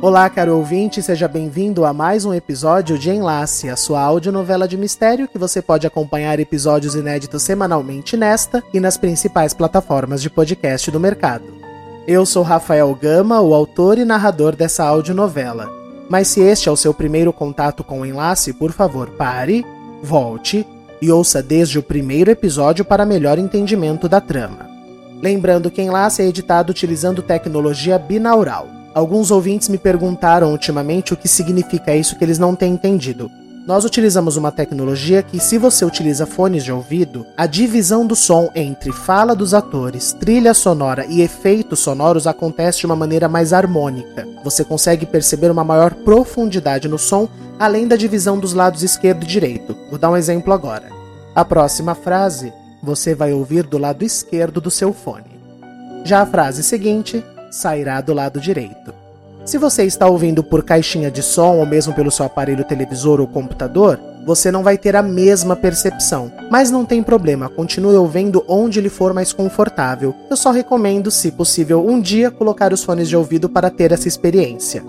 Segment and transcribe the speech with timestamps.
[0.00, 4.76] Olá, caro ouvinte, seja bem-vindo a mais um episódio de Enlace, a sua audionovela de
[4.76, 10.88] mistério que você pode acompanhar episódios inéditos semanalmente nesta e nas principais plataformas de podcast
[10.92, 11.46] do mercado.
[12.06, 15.68] Eu sou Rafael Gama, o autor e narrador dessa audionovela.
[16.08, 19.66] Mas se este é o seu primeiro contato com o Enlace, por favor, pare,
[20.00, 20.64] volte
[21.02, 24.64] e ouça desde o primeiro episódio para melhor entendimento da trama.
[25.20, 28.77] Lembrando que Enlace é editado utilizando tecnologia binaural.
[28.94, 33.30] Alguns ouvintes me perguntaram ultimamente o que significa isso que eles não têm entendido.
[33.68, 38.50] Nós utilizamos uma tecnologia que, se você utiliza fones de ouvido, a divisão do som
[38.54, 44.26] entre fala dos atores, trilha sonora e efeitos sonoros acontece de uma maneira mais harmônica.
[44.42, 49.26] Você consegue perceber uma maior profundidade no som, além da divisão dos lados esquerdo e
[49.26, 49.76] direito.
[49.90, 50.88] Vou dar um exemplo agora.
[51.34, 52.50] A próxima frase
[52.82, 55.38] você vai ouvir do lado esquerdo do seu fone.
[56.04, 58.92] Já a frase seguinte sairá do lado direito.
[59.44, 63.26] Se você está ouvindo por caixinha de som ou mesmo pelo seu aparelho televisor ou
[63.26, 66.30] computador, você não vai ter a mesma percepção.
[66.50, 70.14] Mas não tem problema, continue ouvindo onde lhe for mais confortável.
[70.28, 74.06] Eu só recomendo, se possível, um dia colocar os fones de ouvido para ter essa
[74.06, 74.82] experiência.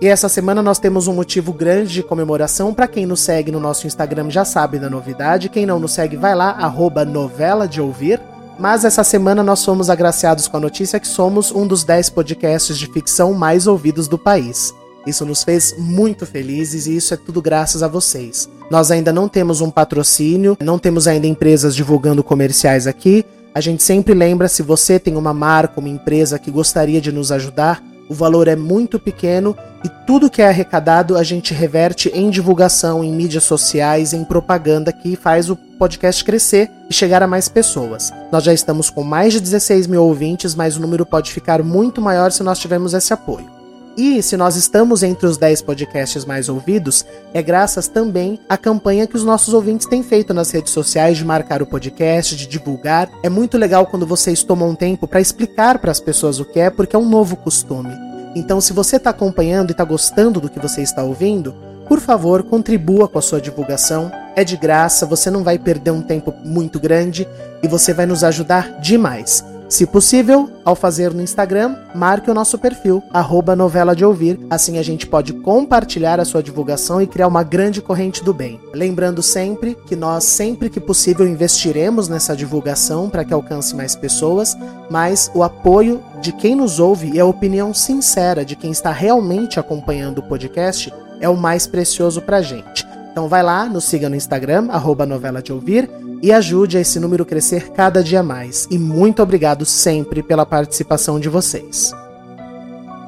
[0.00, 2.72] E essa semana nós temos um motivo grande de comemoração.
[2.72, 5.48] Para quem nos segue no nosso Instagram já sabe da novidade.
[5.48, 8.20] Quem não nos segue, vai lá, arroba novela de ouvir.
[8.58, 12.78] Mas essa semana nós fomos agraciados com a notícia que somos um dos 10 podcasts
[12.78, 14.74] de ficção mais ouvidos do país.
[15.06, 18.48] Isso nos fez muito felizes e isso é tudo graças a vocês.
[18.70, 23.24] Nós ainda não temos um patrocínio, não temos ainda empresas divulgando comerciais aqui.
[23.54, 27.30] A gente sempre lembra se você tem uma marca, uma empresa que gostaria de nos
[27.30, 32.30] ajudar, o valor é muito pequeno e tudo que é arrecadado a gente reverte em
[32.30, 37.48] divulgação, em mídias sociais, em propaganda que faz o podcast crescer e chegar a mais
[37.48, 38.12] pessoas.
[38.32, 42.00] Nós já estamos com mais de 16 mil ouvintes, mas o número pode ficar muito
[42.00, 43.55] maior se nós tivermos esse apoio.
[43.96, 49.06] E se nós estamos entre os 10 podcasts mais ouvidos, é graças também à campanha
[49.06, 53.08] que os nossos ouvintes têm feito nas redes sociais de marcar o podcast, de divulgar.
[53.22, 56.60] É muito legal quando vocês tomam um tempo para explicar para as pessoas o que
[56.60, 57.90] é, porque é um novo costume.
[58.34, 61.54] Então, se você está acompanhando e está gostando do que você está ouvindo,
[61.88, 64.12] por favor, contribua com a sua divulgação.
[64.34, 67.26] É de graça, você não vai perder um tempo muito grande
[67.62, 69.42] e você vai nos ajudar demais.
[69.68, 74.78] Se possível, ao fazer no Instagram, marque o nosso perfil, arroba novela de ouvir, assim
[74.78, 78.60] a gente pode compartilhar a sua divulgação e criar uma grande corrente do bem.
[78.72, 84.56] Lembrando sempre que nós, sempre que possível, investiremos nessa divulgação para que alcance mais pessoas,
[84.88, 89.58] mas o apoio de quem nos ouve e a opinião sincera de quem está realmente
[89.58, 92.86] acompanhando o podcast é o mais precioso para a gente.
[93.16, 95.88] Então vai lá, nos siga no Instagram, arroba novela de ouvir,
[96.20, 98.68] e ajude a esse número crescer cada dia mais.
[98.70, 101.94] E muito obrigado sempre pela participação de vocês.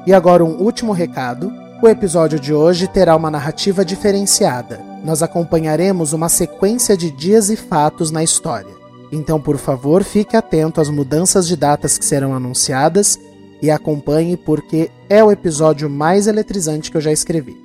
[0.07, 1.53] E agora um último recado.
[1.79, 4.81] O episódio de hoje terá uma narrativa diferenciada.
[5.05, 8.73] Nós acompanharemos uma sequência de dias e fatos na história.
[9.11, 13.19] Então, por favor, fique atento às mudanças de datas que serão anunciadas
[13.61, 17.55] e acompanhe porque é o episódio mais eletrizante que eu já escrevi.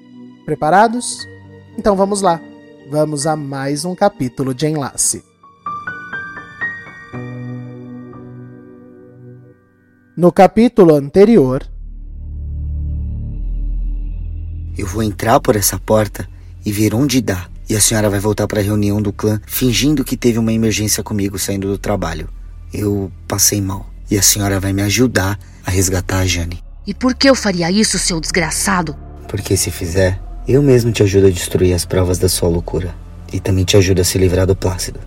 [0.45, 1.33] Preparados?
[1.77, 2.41] Então vamos lá.
[2.91, 5.25] Vamos a mais um capítulo de Enlace.
[10.17, 11.67] No capítulo anterior.
[14.79, 16.29] Eu vou entrar por essa porta
[16.65, 17.49] e ver onde dá.
[17.69, 21.03] E a senhora vai voltar para a reunião do clã fingindo que teve uma emergência
[21.03, 22.29] comigo saindo do trabalho.
[22.73, 23.87] Eu passei mal.
[24.11, 26.63] E a senhora vai me ajudar a resgatar a Jane.
[26.87, 28.95] E por que eu faria isso, seu desgraçado?
[29.27, 32.95] Porque se fizer, eu mesmo te ajudo a destruir as provas da sua loucura.
[33.33, 35.01] E também te ajudo a se livrar do Plácido.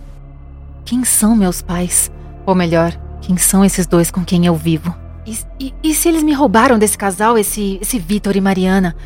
[0.84, 2.10] Quem são meus pais?
[2.44, 4.94] Ou melhor, quem são esses dois com quem eu vivo?
[5.24, 8.96] E, e, e se eles me roubaram desse casal, esse, esse Vitor e Mariana?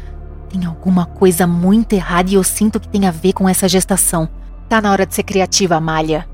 [0.49, 4.29] Tem alguma coisa muito errada e eu sinto que tem a ver com essa gestação.
[4.69, 6.29] Tá na hora de ser criativa, Amália.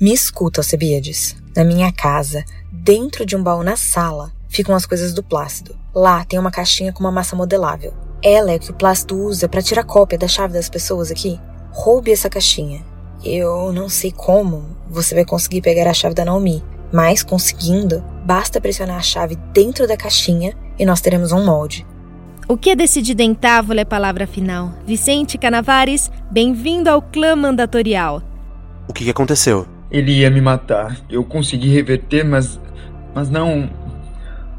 [0.00, 1.36] Me escuta, Alcebiades.
[1.56, 5.76] Na minha casa, dentro de um baú na sala, ficam as coisas do Plácido.
[5.94, 7.94] Lá tem uma caixinha com uma massa modelável.
[8.22, 11.38] Ela é o que o Plácido usa para tirar cópia da chave das pessoas aqui.
[11.70, 12.84] Roube essa caixinha.
[13.24, 16.62] Eu não sei como você vai conseguir pegar a chave da Naomi,
[16.92, 21.86] mas conseguindo, basta pressionar a chave dentro da caixinha e nós teremos um molde.
[22.48, 24.72] O que é decidido em távola é palavra final.
[24.86, 28.22] Vicente Canavares, bem-vindo ao clã mandatorial.
[28.88, 29.66] O que aconteceu?
[29.90, 30.98] Ele ia me matar.
[31.10, 32.58] Eu consegui reverter, mas.
[33.14, 33.68] Mas não.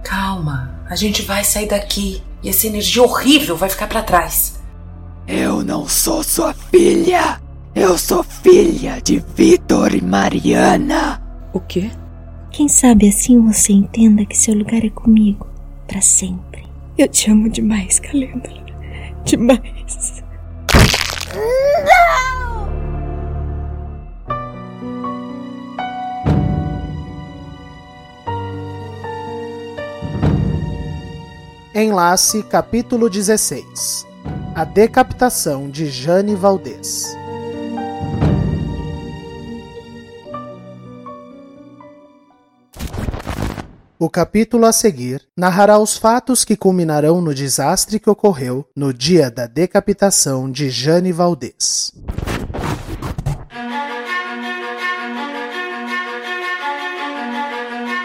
[0.03, 4.59] Calma, a gente vai sair daqui e essa energia horrível vai ficar para trás.
[5.27, 7.39] Eu não sou sua filha.
[7.75, 11.21] Eu sou filha de Vitor e Mariana.
[11.53, 11.89] O quê?
[12.51, 15.47] Quem sabe assim você entenda que seu lugar é comigo
[15.87, 16.63] para sempre.
[16.97, 18.65] Eu te amo demais, Calêndula.
[19.23, 20.23] Demais.
[21.85, 22.58] Não!
[31.81, 34.05] Enlace capítulo 16
[34.53, 37.05] A decapitação de Jane Valdez
[43.97, 49.31] O capítulo a seguir narrará os fatos que culminarão no desastre que ocorreu no dia
[49.31, 51.93] da decapitação de Jane Valdez.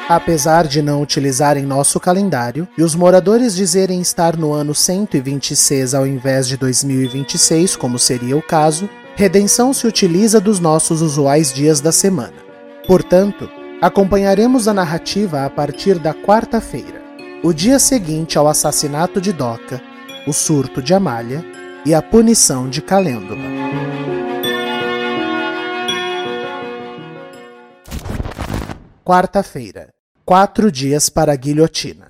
[0.09, 6.07] Apesar de não utilizarem nosso calendário e os moradores dizerem estar no ano 126 ao
[6.07, 11.91] invés de 2026, como seria o caso, redenção se utiliza dos nossos usuais dias da
[11.91, 12.35] semana.
[12.87, 13.49] Portanto,
[13.81, 17.01] acompanharemos a narrativa a partir da quarta-feira,
[17.43, 19.81] o dia seguinte ao assassinato de Doca,
[20.27, 21.43] o surto de Amália
[21.87, 23.55] e a punição de Calêndula.
[29.03, 29.94] Quarta-feira.
[30.27, 32.09] Quatro dias para a guilhotina.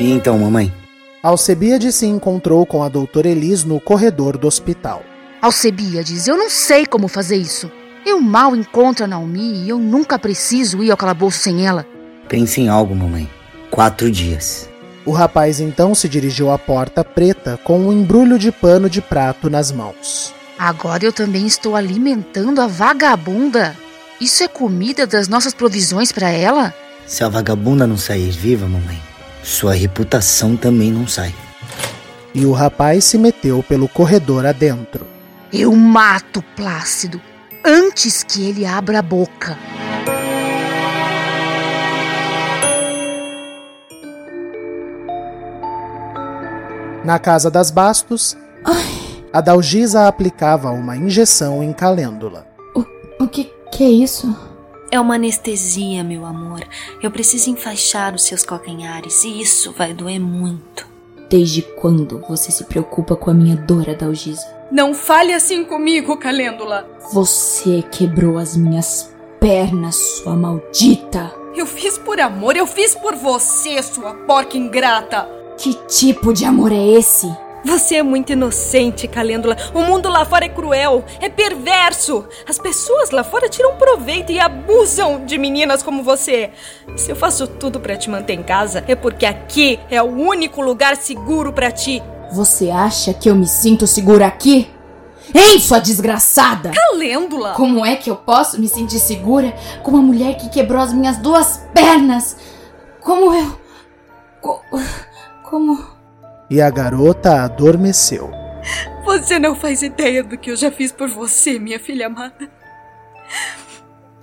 [0.00, 0.74] E então, mamãe?
[1.22, 5.04] Alcebiades se encontrou com a doutora Elis no corredor do hospital.
[5.40, 7.70] Alcebiades, eu não sei como fazer isso.
[8.04, 11.86] Eu mal encontro a Naomi e eu nunca preciso ir ao calabouço sem ela.
[12.28, 13.30] Pense em algo, mamãe.
[13.70, 14.68] Quatro dias.
[15.06, 19.48] O rapaz então se dirigiu à porta preta com um embrulho de pano de prato
[19.48, 20.36] nas mãos.
[20.58, 23.76] Agora eu também estou alimentando a vagabunda.
[24.20, 26.74] Isso é comida das nossas provisões para ela?
[27.06, 29.00] Se a vagabunda não sair viva, mamãe,
[29.42, 31.32] sua reputação também não sai.
[32.34, 35.06] E o rapaz se meteu pelo corredor adentro.
[35.52, 37.20] Eu mato Plácido
[37.64, 39.56] antes que ele abra a boca.
[47.04, 48.97] Na casa das Bastos, Ai.
[49.32, 52.46] A Dalgisa aplicava uma injeção em calêndula.
[52.74, 52.84] O,
[53.24, 54.34] o que, que é isso?
[54.90, 56.62] É uma anestesia, meu amor.
[57.02, 60.86] Eu preciso enfaixar os seus calcanhares e isso vai doer muito.
[61.28, 64.46] Desde quando você se preocupa com a minha dor, Adalgisa?
[64.72, 66.88] Não fale assim comigo, Calêndula.
[67.12, 71.30] Você quebrou as minhas pernas, sua maldita.
[71.54, 75.28] Eu fiz por amor, eu fiz por você, sua porca ingrata.
[75.58, 77.30] Que tipo de amor é esse?
[77.64, 79.56] Você é muito inocente, Calêndula.
[79.74, 82.24] O mundo lá fora é cruel, é perverso.
[82.48, 86.50] As pessoas lá fora tiram proveito e abusam de meninas como você.
[86.96, 90.62] Se eu faço tudo para te manter em casa, é porque aqui é o único
[90.62, 92.02] lugar seguro para ti.
[92.32, 94.70] Você acha que eu me sinto segura aqui?
[95.34, 96.70] Ei, sua desgraçada!
[96.70, 97.52] Calêndula!
[97.52, 101.18] Como é que eu posso me sentir segura com uma mulher que quebrou as minhas
[101.18, 102.36] duas pernas?
[103.00, 103.58] Como eu.
[105.42, 105.97] Como.
[106.50, 108.30] E a garota adormeceu.
[109.04, 112.50] Você não faz ideia do que eu já fiz por você, minha filha amada.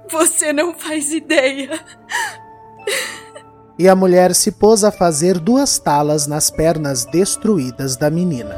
[0.10, 1.80] Você não faz ideia.
[3.78, 8.56] E a mulher se pôs a fazer duas talas nas pernas destruídas da menina.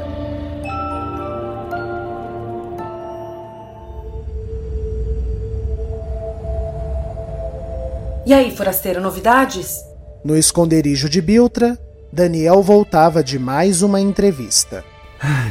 [8.24, 9.82] E aí, forasteiro, novidades?
[10.22, 11.78] No esconderijo de Biltra,
[12.12, 14.84] Daniel voltava de mais uma entrevista.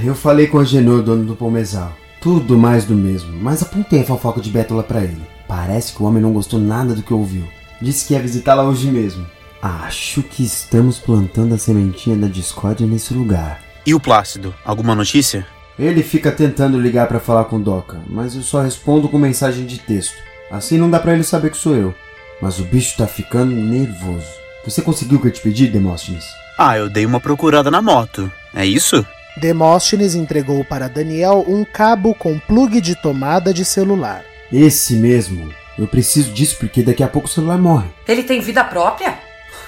[0.04, 1.94] Eu falei com o Agenor, dono do Pomezal.
[2.20, 5.22] Tudo mais do mesmo, mas apontei a fofoca de Bétula para ele.
[5.48, 7.44] Parece que o homem não gostou nada do que ouviu.
[7.80, 9.26] Disse que ia visitá-la hoje mesmo.
[9.62, 13.62] Acho que estamos plantando a sementinha da discórdia nesse lugar.
[13.86, 14.54] E o Plácido?
[14.66, 15.46] Alguma notícia?
[15.78, 19.80] Ele fica tentando ligar para falar com Doca, mas eu só respondo com mensagem de
[19.80, 20.16] texto.
[20.50, 21.94] Assim não dá para ele saber que sou eu.
[22.42, 24.47] Mas o bicho tá ficando nervoso.
[24.68, 26.26] Você conseguiu o que eu te pedi, Demóstenes?
[26.58, 28.30] Ah, eu dei uma procurada na moto.
[28.54, 29.06] É isso?
[29.38, 34.26] Demóstenes entregou para Daniel um cabo com plugue de tomada de celular.
[34.52, 35.54] Esse mesmo.
[35.80, 37.88] Eu preciso disso porque daqui a pouco o celular morre.
[38.06, 39.18] Ele tem vida própria?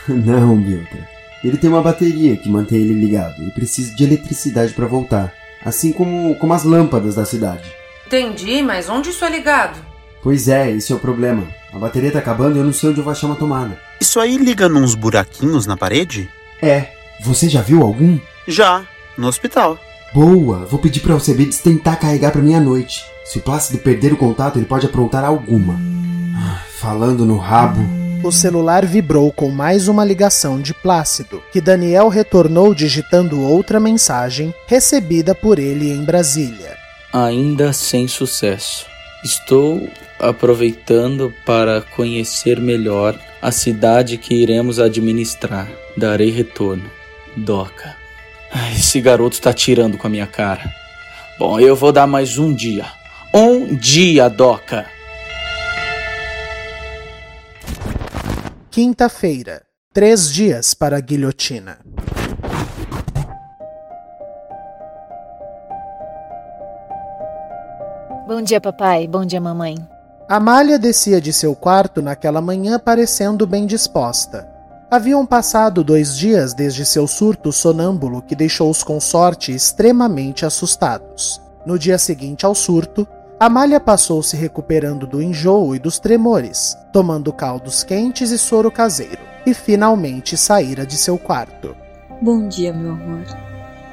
[0.05, 1.07] Não, Biltra.
[1.45, 5.31] Ele tem uma bateria que mantém ele ligado e precisa de eletricidade para voltar.
[5.63, 7.71] Assim como, como as lâmpadas da cidade.
[8.05, 9.79] Entendi, mas onde isso é ligado?
[10.21, 11.47] Pois é, esse é o problema.
[11.73, 13.77] A bateria tá acabando e eu não sei onde eu vou achar uma tomada.
[14.01, 16.29] Isso aí liga nos buraquinhos na parede?
[16.61, 16.87] É.
[17.21, 18.17] Você já viu algum?
[18.47, 18.83] Já,
[19.17, 19.77] no hospital.
[20.13, 21.21] Boa, vou pedir para o
[21.63, 23.03] tentar carregar para mim à noite.
[23.25, 25.79] Se o Plácido perder o contato, ele pode aprontar alguma.
[26.35, 27.81] Ah, falando no rabo.
[28.23, 34.53] O celular vibrou com mais uma ligação de Plácido, que Daniel retornou digitando outra mensagem
[34.65, 36.75] recebida por ele em Brasília.
[37.13, 38.87] Ainda sem sucesso.
[39.23, 45.69] Estou aproveitando para conhecer melhor a cidade que iremos administrar.
[45.97, 46.89] Darei retorno.
[47.35, 47.95] Doca.
[48.73, 50.73] Esse garoto está tirando com a minha cara.
[51.37, 52.85] Bom, eu vou dar mais um dia.
[53.33, 54.85] Um dia, Doca.
[58.71, 59.63] Quinta-feira.
[59.93, 61.79] Três dias para a guilhotina.
[68.29, 69.07] Bom dia, papai.
[69.07, 69.75] Bom dia, mamãe.
[70.27, 74.47] Amália descia de seu quarto naquela manhã parecendo bem disposta.
[74.91, 81.41] Haviam passado dois dias desde seu surto sonâmbulo que deixou os consorte extremamente assustados.
[81.65, 83.07] No dia seguinte ao surto,
[83.39, 89.23] Amália passou se recuperando do enjoo e dos tremores, tomando caldos quentes e soro caseiro,
[89.43, 91.75] e finalmente saíra de seu quarto.
[92.21, 93.25] Bom dia, meu amor.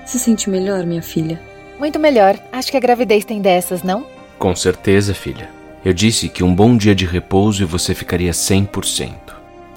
[0.04, 1.40] Se sente melhor, minha filha?
[1.78, 2.38] Muito melhor.
[2.52, 4.14] Acho que a gravidez tem dessas, não?
[4.38, 5.50] Com certeza, filha.
[5.84, 9.12] Eu disse que um bom dia de repouso e você ficaria 100%.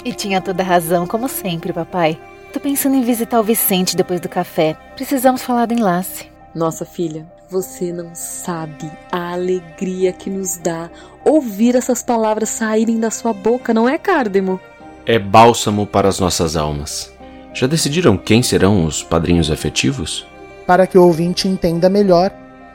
[0.03, 2.17] E tinha toda razão, como sempre, papai.
[2.51, 4.75] Tô pensando em visitar o Vicente depois do café.
[4.95, 6.27] Precisamos falar do enlace.
[6.55, 10.89] Nossa filha, você não sabe a alegria que nos dá
[11.23, 14.59] ouvir essas palavras saírem da sua boca, não é, Cárdemo?
[15.05, 17.13] É bálsamo para as nossas almas.
[17.53, 20.25] Já decidiram quem serão os padrinhos afetivos?
[20.65, 22.31] Para que o ouvinte entenda melhor,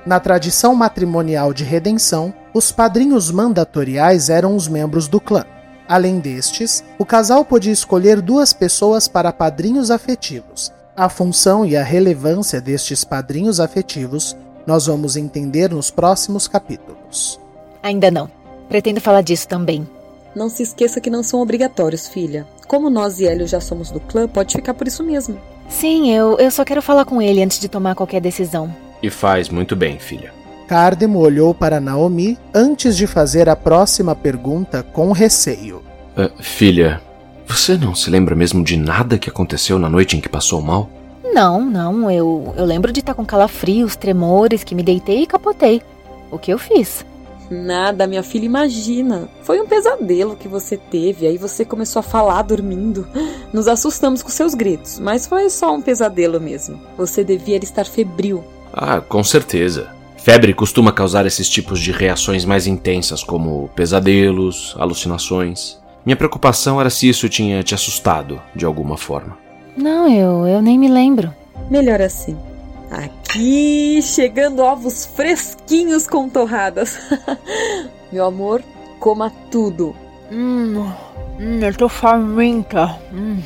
[0.06, 5.44] na tradição matrimonial de redenção, os padrinhos mandatoriais eram os membros do clã.
[5.88, 10.73] Além destes, o casal podia escolher duas pessoas para padrinhos afetivos.
[10.96, 17.40] A função e a relevância destes padrinhos afetivos nós vamos entender nos próximos capítulos.
[17.82, 18.30] Ainda não.
[18.68, 19.87] Pretendo falar disso também.
[20.34, 22.46] Não se esqueça que não são obrigatórios, filha.
[22.66, 25.38] Como nós e Hélio já somos do clã, pode ficar por isso mesmo.
[25.68, 28.75] Sim, eu, eu só quero falar com ele antes de tomar qualquer decisão.
[29.04, 30.32] E faz muito bem, filha.
[30.66, 35.82] Cardemo olhou para Naomi antes de fazer a próxima pergunta com receio.
[36.16, 37.02] Uh, filha,
[37.46, 40.88] você não se lembra mesmo de nada que aconteceu na noite em que passou mal?
[41.23, 42.11] Não, não.
[42.11, 45.82] Eu, eu lembro de estar com calafrios, tremores, que me deitei e capotei.
[46.30, 47.04] O que eu fiz?
[47.50, 49.28] Nada, minha filha, imagina.
[49.42, 53.06] Foi um pesadelo que você teve, aí você começou a falar dormindo.
[53.52, 56.80] Nos assustamos com seus gritos, mas foi só um pesadelo mesmo.
[56.96, 58.42] Você devia estar febril.
[58.76, 59.88] Ah, com certeza.
[60.16, 65.78] Febre costuma causar esses tipos de reações mais intensas, como pesadelos, alucinações.
[66.04, 69.38] Minha preocupação era se isso tinha te assustado de alguma forma.
[69.76, 71.32] Não, eu, eu nem me lembro.
[71.70, 72.36] Melhor assim.
[72.90, 76.98] Aqui, chegando ovos fresquinhos com torradas.
[78.12, 78.62] Meu amor,
[78.98, 79.94] coma tudo.
[80.32, 80.90] Hum,
[81.38, 82.98] hum eu tô faminta.
[83.12, 83.40] Hum.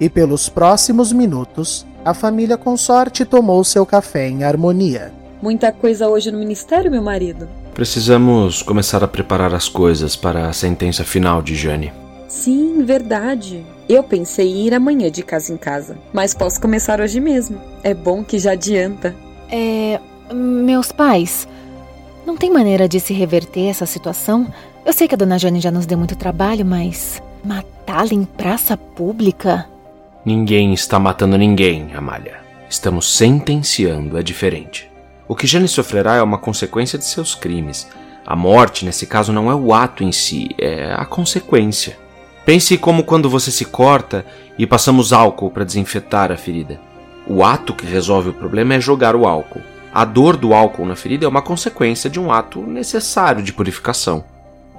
[0.00, 5.12] E pelos próximos minutos, a família consorte tomou seu café em harmonia.
[5.40, 7.48] Muita coisa hoje no ministério, meu marido?
[7.74, 11.92] Precisamos começar a preparar as coisas para a sentença final de Jane.
[12.28, 13.64] Sim, verdade.
[13.88, 17.60] Eu pensei em ir amanhã de casa em casa, mas posso começar hoje mesmo.
[17.82, 19.14] É bom que já adianta.
[19.50, 20.00] É.
[20.32, 21.46] Meus pais.
[22.24, 24.46] Não tem maneira de se reverter essa situação?
[24.84, 27.22] Eu sei que a dona Jane já nos deu muito trabalho, mas.
[27.44, 29.66] Matá-la em praça pública?
[30.24, 32.40] Ninguém está matando ninguém, Amália.
[32.68, 34.90] Estamos sentenciando, é diferente.
[35.28, 37.86] O que Jane sofrerá é uma consequência de seus crimes.
[38.26, 41.98] A morte, nesse caso, não é o ato em si, é a consequência.
[42.46, 44.24] Pense como quando você se corta
[44.58, 46.80] e passamos álcool para desinfetar a ferida.
[47.26, 49.60] O ato que resolve o problema é jogar o álcool.
[49.92, 54.24] A dor do álcool na ferida é uma consequência de um ato necessário de purificação.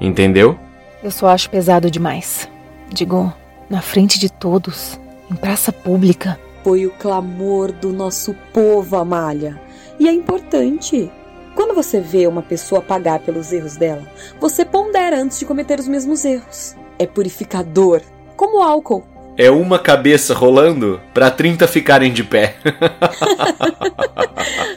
[0.02, 0.58] Entendeu?
[1.04, 2.50] Eu só acho pesado demais.
[2.92, 3.32] Digo,
[3.70, 5.00] na frente de todos,
[5.30, 6.40] em praça pública.
[6.64, 9.60] Foi o clamor do nosso povo, Amália.
[10.00, 11.12] E é importante.
[11.56, 14.04] Quando você vê uma pessoa pagar pelos erros dela,
[14.40, 18.02] você pondera antes de cometer os mesmos erros é purificador,
[18.36, 19.06] como álcool.
[19.38, 22.56] É uma cabeça rolando para 30 ficarem de pé.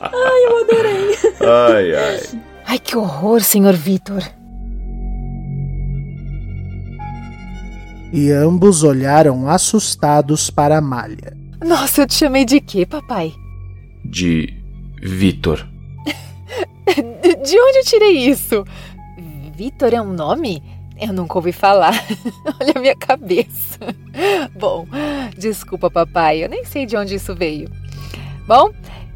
[0.00, 1.16] ai, eu adorei.
[1.40, 2.20] Ai, ai.
[2.66, 4.22] Ai, que horror, senhor Vitor.
[8.12, 11.36] E ambos olharam assustados para a malha.
[11.64, 13.34] Nossa, eu te chamei de quê, papai?
[14.04, 14.54] De
[15.02, 15.66] Vitor.
[16.86, 18.64] de onde eu tirei isso?
[19.54, 20.62] Vitor é um nome?
[20.98, 21.92] Eu nunca ouvi falar.
[22.60, 23.78] Olha a minha cabeça.
[24.58, 24.86] Bom,
[25.36, 27.68] desculpa, papai, eu nem sei de onde isso veio.
[28.46, 28.70] Bom,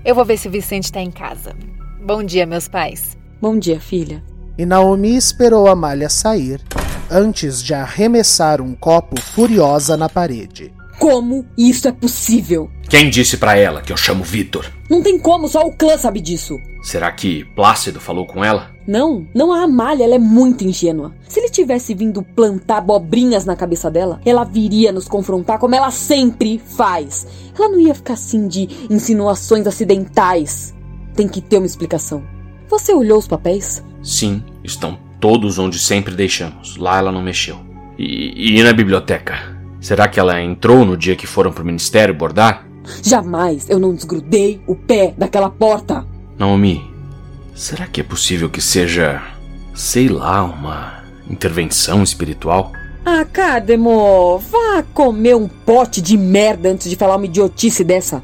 [0.05, 1.57] eu vou ver se o Vicente está em casa.
[2.05, 3.17] Bom dia, meus pais.
[3.41, 4.23] Bom dia, filha.
[4.59, 6.61] E Naomi esperou Amália sair
[7.13, 10.73] antes de arremessar um copo furiosa na parede.
[10.99, 12.71] Como isso é possível?
[12.89, 14.71] Quem disse para ela que eu chamo Vitor?
[14.89, 16.57] Não tem como, só o clã sabe disso.
[16.83, 18.71] Será que Plácido falou com ela?
[18.87, 21.15] Não, não a Amália, ela é muito ingênua.
[21.29, 25.91] Se ele tivesse vindo plantar abobrinhas na cabeça dela, ela viria nos confrontar como ela
[25.91, 27.27] sempre faz.
[27.59, 30.75] Ela não ia ficar assim de insinuações acidentais.
[31.15, 32.23] Tem que ter uma explicação.
[32.69, 33.83] Você olhou os papéis?
[34.03, 36.77] Sim, estão todos onde sempre deixamos.
[36.77, 37.61] Lá ela não mexeu.
[37.97, 39.57] E, e na biblioteca?
[39.81, 42.67] Será que ela entrou no dia que foram pro ministério bordar?
[43.05, 46.05] Jamais eu não desgrudei o pé daquela porta.
[46.37, 46.83] Naomi,
[47.55, 49.23] será que é possível que seja,
[49.73, 52.73] sei lá, uma intervenção espiritual?
[53.07, 58.23] Ah, Cademo, vá comer um pote de merda antes de falar uma idiotice dessa.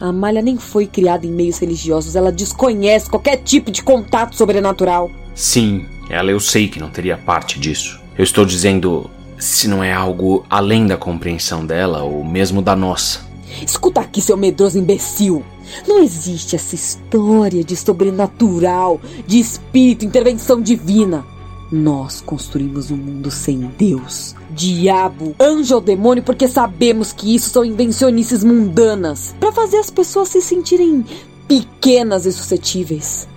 [0.00, 5.10] A Amália nem foi criada em meios religiosos, ela desconhece qualquer tipo de contato sobrenatural.
[5.34, 8.00] Sim, ela eu sei que não teria parte disso.
[8.18, 13.20] Eu estou dizendo se não é algo além da compreensão dela ou mesmo da nossa.
[13.64, 15.44] Escuta aqui, seu medroso imbecil.
[15.86, 21.24] Não existe essa história de sobrenatural, de espírito, intervenção divina.
[21.70, 27.64] Nós construímos um mundo sem Deus, diabo, anjo ou demônio porque sabemos que isso são
[27.64, 31.04] invencionices mundanas para fazer as pessoas se sentirem
[31.46, 33.28] pequenas e suscetíveis.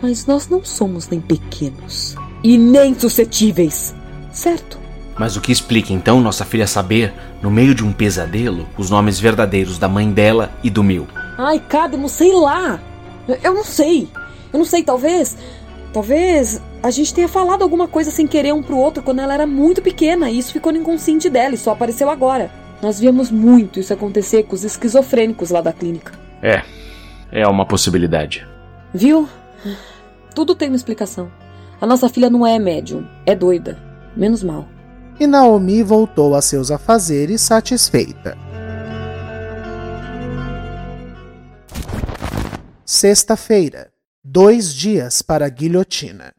[0.00, 3.94] Mas nós não somos nem pequenos e nem suscetíveis,
[4.32, 4.78] certo?
[5.18, 9.20] Mas o que explica então nossa filha saber, no meio de um pesadelo, os nomes
[9.20, 11.06] verdadeiros da mãe dela e do meu?
[11.36, 12.80] Ai, Cadmo, sei lá.
[13.42, 14.08] Eu não sei.
[14.52, 15.36] Eu não sei, talvez.
[15.92, 19.46] Talvez a gente tenha falado alguma coisa sem querer um pro outro quando ela era
[19.46, 22.50] muito pequena e isso ficou no inconsciente dela e só apareceu agora.
[22.80, 26.12] Nós víamos muito isso acontecer com os esquizofrênicos lá da clínica.
[26.42, 26.62] É,
[27.30, 28.46] é uma possibilidade.
[28.94, 29.28] Viu?
[30.34, 31.30] Tudo tem uma explicação.
[31.80, 33.78] A nossa filha não é médium, é doida.
[34.14, 34.68] Menos mal.
[35.18, 38.36] E Naomi voltou a seus afazeres satisfeita.
[42.84, 43.90] Sexta-feira.
[44.22, 46.34] Dois dias para a guilhotina.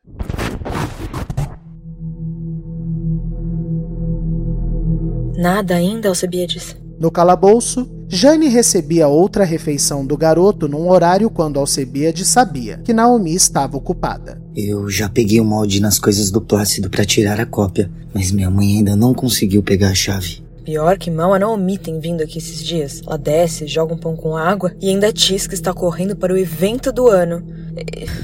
[5.36, 6.78] Nada ainda, Alcebiades?
[7.00, 13.34] No calabouço, Jane recebia outra refeição do garoto num horário quando Alcebiades sabia que Naomi
[13.34, 14.42] estava ocupada.
[14.54, 18.50] Eu já peguei o molde nas coisas do Plácido para tirar a cópia, mas minha
[18.50, 20.44] mãe ainda não conseguiu pegar a chave.
[20.66, 23.02] Pior que mal a Naomi tem vindo aqui esses dias.
[23.08, 26.38] Ela desce, joga um pão com água e ainda diz que está correndo para o
[26.38, 27.42] evento do ano.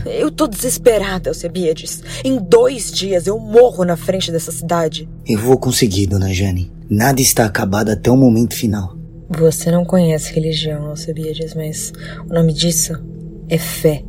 [0.06, 2.04] Eu tô desesperada, Alcebiades.
[2.26, 5.08] Em dois dias eu morro na frente dessa cidade.
[5.26, 6.70] Eu vou conseguir, dona Jane.
[6.90, 8.97] Nada está acabado até o momento final.
[9.30, 11.92] Você não conhece religião, Alcebiades, mas
[12.30, 12.94] o nome disso
[13.50, 14.04] é fé.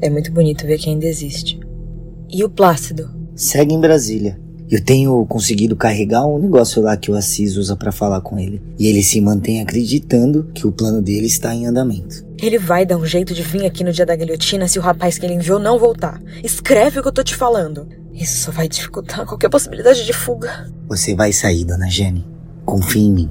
[0.00, 1.58] É muito bonito ver que ainda existe.
[2.30, 3.10] E o Plácido?
[3.34, 4.40] Segue em Brasília.
[4.70, 8.62] Eu tenho conseguido carregar um negócio lá que o Assis usa para falar com ele.
[8.78, 12.24] E ele se mantém acreditando que o plano dele está em andamento.
[12.40, 15.18] Ele vai dar um jeito de vir aqui no dia da guilhotina se o rapaz
[15.18, 16.22] que ele enviou não voltar.
[16.42, 17.86] Escreve o que eu tô te falando.
[18.14, 20.66] Isso só vai dificultar qualquer possibilidade de fuga.
[20.88, 22.24] Você vai sair, dona Jenny.
[22.64, 23.30] Confie em mim.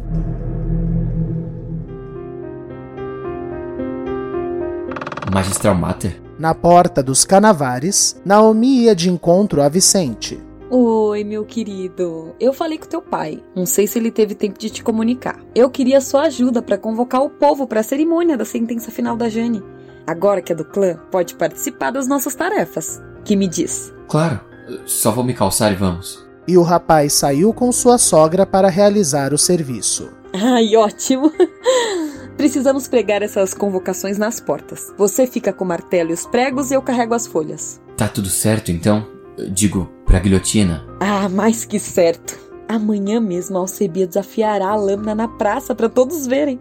[5.34, 6.22] Magistral Mater?
[6.38, 10.38] Na porta dos Canavares, Naomi ia de encontro a Vicente.
[10.70, 12.36] Oi, meu querido.
[12.40, 13.42] Eu falei com teu pai.
[13.56, 15.40] Não sei se ele teve tempo de te comunicar.
[15.56, 19.30] Eu queria sua ajuda para convocar o povo para a cerimônia da sentença final da
[19.30, 19.64] Jane.
[20.06, 23.02] Agora que é do clã, pode participar das nossas tarefas.
[23.24, 23.94] Que me diz?
[24.08, 24.40] Claro.
[24.86, 26.26] Só vou me calçar e vamos.
[26.48, 30.10] E o rapaz saiu com sua sogra para realizar o serviço.
[30.34, 31.32] Ai, ótimo.
[32.38, 34.94] Precisamos pregar essas convocações nas portas.
[34.98, 37.82] Você fica com o martelo e os pregos e eu carrego as folhas.
[37.96, 39.06] Tá tudo certo então?
[39.52, 40.86] Digo, pra guilhotina.
[41.00, 42.38] Ah, mais que certo.
[42.68, 46.60] Amanhã mesmo a Alcebia desafiará a lâmina na praça para todos verem.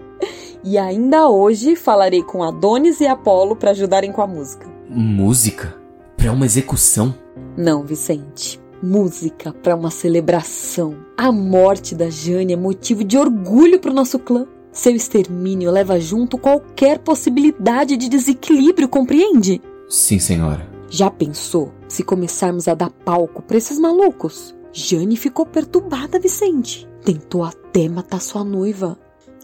[0.62, 4.68] E ainda hoje falarei com Adonis e Apolo para ajudarem com a música.
[4.88, 5.74] Música?
[6.16, 7.14] Pra uma execução?
[7.56, 8.61] Não, Vicente.
[8.83, 10.96] Música para uma celebração.
[11.16, 14.46] A morte da Jane é motivo de orgulho para o nosso clã.
[14.72, 19.61] Seu extermínio leva junto qualquer possibilidade de desequilíbrio, compreende?
[19.88, 20.68] Sim, senhora.
[20.88, 24.54] Já pensou se começarmos a dar palco para esses malucos?
[24.72, 26.88] Jane ficou perturbada, Vicente.
[27.04, 28.96] Tentou até matar sua noiva.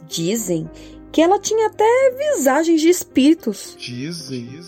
[0.09, 0.71] Dizem
[1.11, 1.85] que ela tinha até
[2.35, 3.77] visagens de espíritos.
[3.79, 4.61] Dizem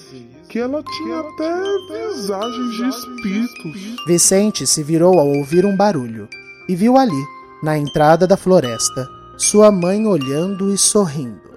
[0.48, 1.52] que ela tinha até
[1.92, 4.06] visagens de espíritos.
[4.06, 6.28] Vicente se virou ao ouvir um barulho
[6.68, 7.22] e viu ali,
[7.62, 9.06] na entrada da floresta,
[9.38, 11.48] sua mãe olhando e sorrindo.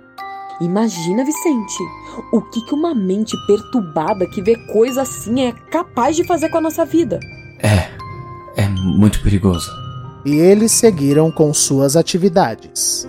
[0.61, 1.83] Imagina, Vicente,
[2.31, 6.59] o que, que uma mente perturbada que vê coisa assim é capaz de fazer com
[6.59, 7.19] a nossa vida.
[7.59, 7.89] É,
[8.61, 9.71] é muito perigoso.
[10.23, 13.07] E eles seguiram com suas atividades.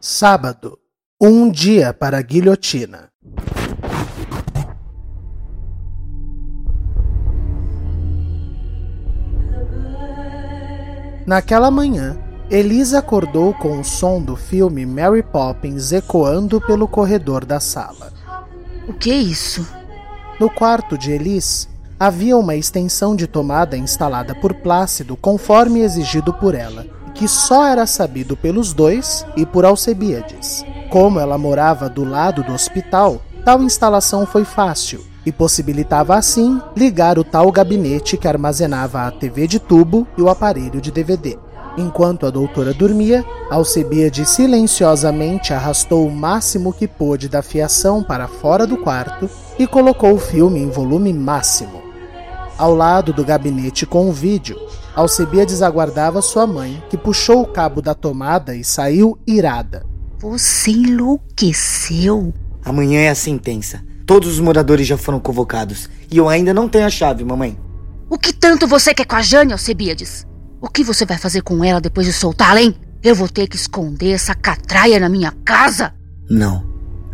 [0.00, 0.76] Sábado,
[1.20, 3.08] um dia para a guilhotina.
[11.26, 12.16] Naquela manhã,
[12.50, 18.12] Elisa acordou com o som do filme Mary Poppins ecoando pelo corredor da sala.
[18.88, 19.66] O que é isso?
[20.40, 26.56] No quarto de Elise havia uma extensão de tomada instalada por Plácido conforme exigido por
[26.56, 30.64] ela, que só era sabido pelos dois e por Alcebiades.
[30.90, 37.18] Como ela morava do lado do hospital, tal instalação foi fácil e possibilitava assim ligar
[37.18, 41.38] o tal gabinete que armazenava a TV de tubo e o aparelho de DVD.
[41.76, 48.66] Enquanto a doutora dormia, Alcebiade silenciosamente arrastou o máximo que pôde da fiação para fora
[48.66, 51.82] do quarto e colocou o filme em volume máximo.
[52.58, 54.56] Ao lado do gabinete com o vídeo,
[54.94, 59.86] Alcebiades aguardava sua mãe, que puxou o cabo da tomada e saiu irada.
[60.18, 62.32] Você enlouqueceu?
[62.62, 63.82] Amanhã é a sentença.
[64.12, 65.88] Todos os moradores já foram convocados.
[66.10, 67.58] E eu ainda não tenho a chave, mamãe.
[68.10, 70.26] O que tanto você quer com a Jane, Alcebiades?
[70.60, 72.74] O que você vai fazer com ela depois de soltá-la, hein?
[73.02, 75.94] Eu vou ter que esconder essa catraia na minha casa?
[76.28, 76.62] Não.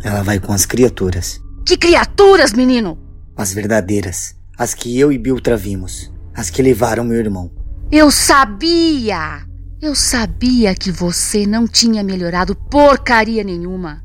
[0.03, 1.39] Ela vai com as criaturas.
[1.65, 2.99] Que criaturas, menino?
[3.37, 4.35] As verdadeiras.
[4.57, 6.11] As que eu e Biltra vimos.
[6.35, 7.49] As que levaram meu irmão.
[7.89, 9.47] Eu sabia!
[9.81, 14.03] Eu sabia que você não tinha melhorado porcaria nenhuma.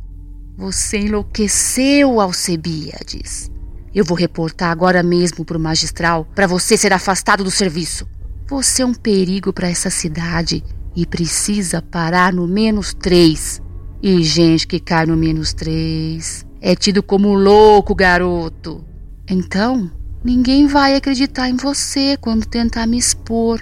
[0.57, 3.51] Você enlouqueceu, Alcebiades.
[3.93, 8.07] Eu vou reportar agora mesmo pro magistral para você ser afastado do serviço.
[8.49, 10.63] Você é um perigo para essa cidade
[10.95, 13.61] e precisa parar no menos três.
[14.01, 18.85] E gente que cai no menos três é tido como louco, garoto.
[19.29, 19.91] Então,
[20.23, 23.61] ninguém vai acreditar em você quando tentar me expor.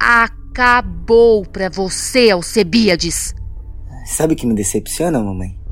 [0.00, 3.34] Acabou para você, Alcebiades.
[4.04, 5.63] Sabe o que me decepciona, mamãe?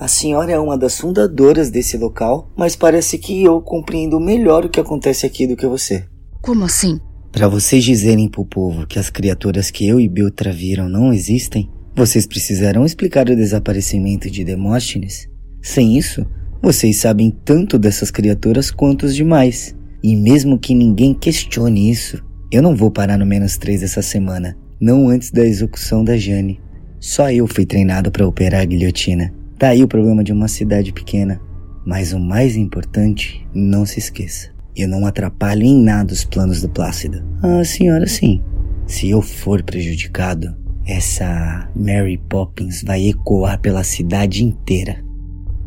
[0.00, 4.70] A senhora é uma das fundadoras desse local, mas parece que eu compreendo melhor o
[4.70, 6.06] que acontece aqui do que você.
[6.40, 6.98] Como assim?
[7.30, 11.70] Para vocês dizerem pro povo que as criaturas que eu e Biltra viram não existem,
[11.94, 15.28] vocês precisarão explicar o desaparecimento de Demóstenes.
[15.60, 16.24] Sem isso,
[16.62, 19.76] vocês sabem tanto dessas criaturas quanto os demais.
[20.02, 24.56] E mesmo que ninguém questione isso, eu não vou parar no menos três essa semana,
[24.80, 26.58] não antes da execução da Jane.
[26.98, 29.38] Só eu fui treinado para operar a guilhotina.
[29.60, 31.38] Tá aí o problema de uma cidade pequena.
[31.84, 34.48] Mas o mais importante, não se esqueça.
[34.74, 37.22] Eu não atrapalho em nada os planos do Plácido.
[37.42, 38.42] Ah, senhora, sim.
[38.86, 45.04] Se eu for prejudicado, essa Mary Poppins vai ecoar pela cidade inteira.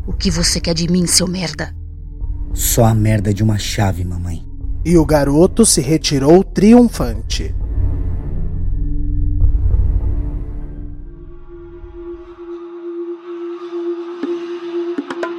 [0.08, 1.72] O que você quer de mim, seu merda?
[2.52, 4.42] Só a merda de uma chave, mamãe.
[4.84, 7.54] E o garoto se retirou triunfante.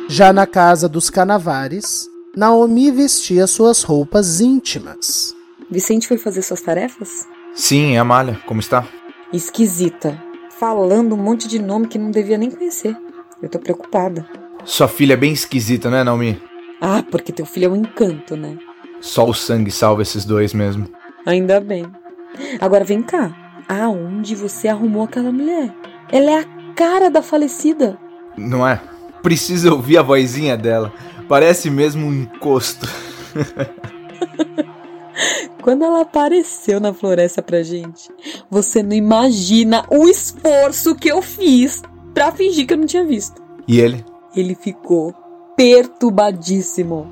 [0.08, 5.36] Já na casa dos Canavares, Naomi vestia suas roupas íntimas.
[5.70, 7.28] Vicente foi fazer suas tarefas?
[7.56, 8.40] Sim, é Amália.
[8.46, 8.88] Como está?
[9.34, 10.22] Esquisita.
[10.60, 12.96] Falando um monte de nome que não devia nem conhecer.
[13.42, 14.28] Eu tô preocupada.
[14.64, 16.42] Sua filha é bem esquisita, né, Naomi?
[16.80, 18.58] Ah, porque teu filho é um encanto, né?
[19.02, 20.88] Só o sangue salva esses dois mesmo.
[21.26, 21.86] Ainda bem.
[22.62, 23.36] Agora vem cá.
[23.68, 25.74] Aonde você arrumou aquela mulher?
[26.12, 27.98] Ela é a cara da falecida.
[28.38, 28.80] Não é?
[29.26, 30.94] Precisa ouvir a vozinha dela.
[31.28, 32.88] Parece mesmo um encosto.
[35.64, 38.08] Quando ela apareceu na floresta pra gente,
[38.52, 41.82] você não imagina o esforço que eu fiz
[42.14, 43.42] pra fingir que eu não tinha visto.
[43.68, 44.06] E ele?
[44.36, 45.12] Ele ficou
[45.58, 47.10] perturbadíssimo.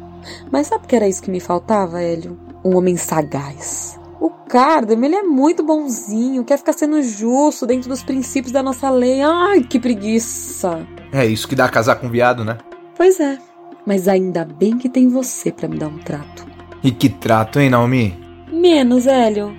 [0.52, 2.40] Mas sabe que era isso que me faltava, Hélio?
[2.64, 4.00] Um homem sagaz.
[4.22, 8.92] O Cardam, ele é muito bonzinho, quer ficar sendo justo dentro dos princípios da nossa
[8.92, 9.20] lei.
[9.24, 10.88] Ai, que preguiça.
[11.14, 12.58] É isso que dá a casar com viado, né?
[12.98, 13.38] Pois é.
[13.86, 16.44] Mas ainda bem que tem você para me dar um trato.
[16.84, 18.18] E que trato, hein, Naomi?
[18.52, 19.56] Menos, Hélio.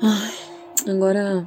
[0.00, 0.32] Ai,
[0.88, 1.44] agora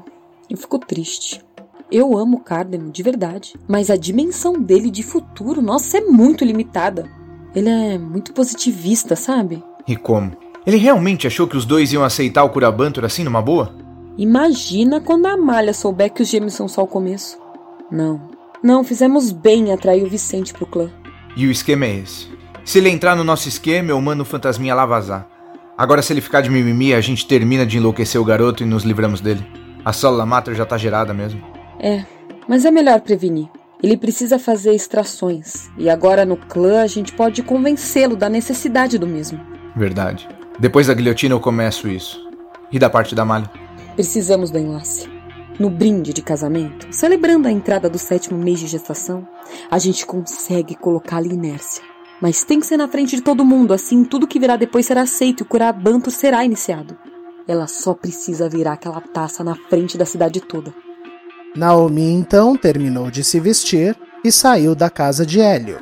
[0.50, 1.42] eu fico triste.
[1.90, 3.54] Eu amo o Cardem, de verdade.
[3.66, 7.10] Mas a dimensão dele de futuro, nossa, é muito limitada.
[7.56, 9.64] Ele é muito positivista, sabe?
[9.88, 10.36] E como?
[10.66, 13.74] Ele realmente achou que os dois iam aceitar o Curabantur assim numa boa?
[14.18, 17.38] Imagina quando a Malha souber que os gêmeos são só o começo.
[17.92, 18.33] Não,
[18.64, 20.90] não, fizemos bem em atrair o Vicente pro clã.
[21.36, 22.28] E o esquema é esse.
[22.64, 25.28] Se ele entrar no nosso esquema, eu mando o fantasminha lá vazar.
[25.78, 28.84] Agora, se ele ficar de mimimi, a gente termina de enlouquecer o garoto e nos
[28.84, 29.46] livramos dele.
[29.84, 31.44] A célula mater já tá gerada mesmo.
[31.78, 32.06] É,
[32.48, 33.50] mas é melhor prevenir.
[33.82, 35.70] Ele precisa fazer extrações.
[35.78, 39.42] E agora no clã a gente pode convencê-lo da necessidade do mesmo.
[39.76, 40.26] Verdade.
[40.58, 42.18] Depois da guilhotina eu começo isso.
[42.72, 43.52] E da parte da malha?
[43.96, 45.13] Precisamos do enlace.
[45.60, 49.28] No brinde de casamento, celebrando a entrada do sétimo mês de gestação,
[49.70, 51.84] a gente consegue colocá-la em inércia.
[52.20, 55.02] Mas tem que ser na frente de todo mundo, assim tudo que virá depois será
[55.02, 56.98] aceito e o Curabanto será iniciado.
[57.48, 60.74] Ela só precisa virar aquela taça na frente da cidade toda.
[61.56, 65.80] Naomi então terminou de se vestir e saiu da casa de Hélio,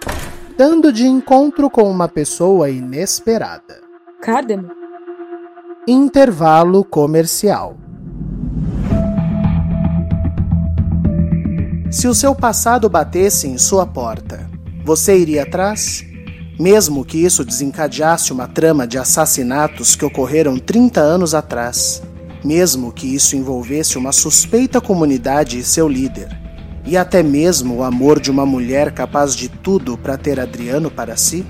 [0.57, 3.81] dando de encontro com uma pessoa inesperada.
[4.21, 4.69] Cardemo?
[5.87, 7.77] Intervalo comercial.
[11.91, 14.49] Se o seu passado batesse em sua porta,
[14.85, 16.05] você iria atrás?
[16.57, 22.01] Mesmo que isso desencadeasse uma trama de assassinatos que ocorreram 30 anos atrás,
[22.45, 26.29] mesmo que isso envolvesse uma suspeita comunidade e seu líder,
[26.85, 31.17] e até mesmo o amor de uma mulher capaz de tudo para ter Adriano para
[31.17, 31.45] si?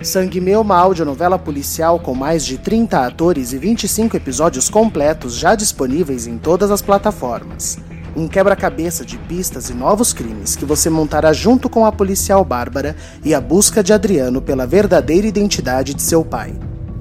[0.00, 5.54] Sangue Meu, uma audionovela policial com mais de 30 atores e 25 episódios completos já
[5.54, 7.76] disponíveis em todas as plataformas
[8.16, 12.94] um quebra-cabeça de pistas e novos crimes que você montará junto com a policial Bárbara
[13.24, 16.54] e a busca de Adriano pela verdadeira identidade de seu pai.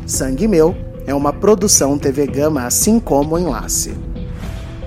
[0.06, 3.94] Sangue Meu é uma produção TV Gama, assim como Enlace.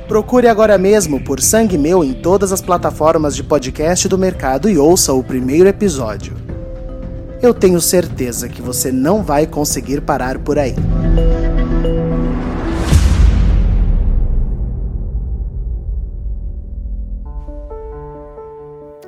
[0.09, 4.79] Procure agora mesmo por Sangue Meu em todas as plataformas de podcast do mercado e
[4.79, 6.35] ouça o primeiro episódio.
[7.43, 10.75] Eu tenho certeza que você não vai conseguir parar por aí.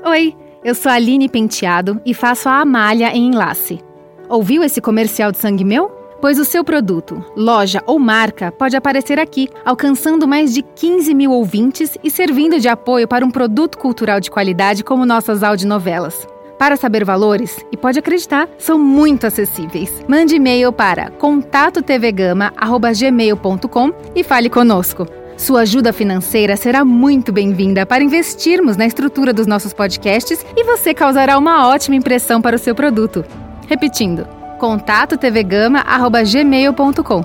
[0.08, 3.78] Oi, eu sou a Aline Penteado e faço a Amália em Enlace.
[4.26, 5.90] Ouviu esse comercial de sangue meu?
[6.18, 11.30] Pois o seu produto, loja ou marca pode aparecer aqui, alcançando mais de 15 mil
[11.30, 16.26] ouvintes e servindo de apoio para um produto cultural de qualidade como nossas audionovelas.
[16.58, 19.92] Para saber valores, e pode acreditar, são muito acessíveis.
[20.08, 25.06] Mande e-mail para contatotvgama.gmail.com e fale conosco.
[25.38, 30.92] Sua ajuda financeira será muito bem-vinda para investirmos na estrutura dos nossos podcasts e você
[30.92, 33.24] causará uma ótima impressão para o seu produto.
[33.68, 34.26] Repetindo,
[34.58, 37.24] contato tvgama@gmail.com.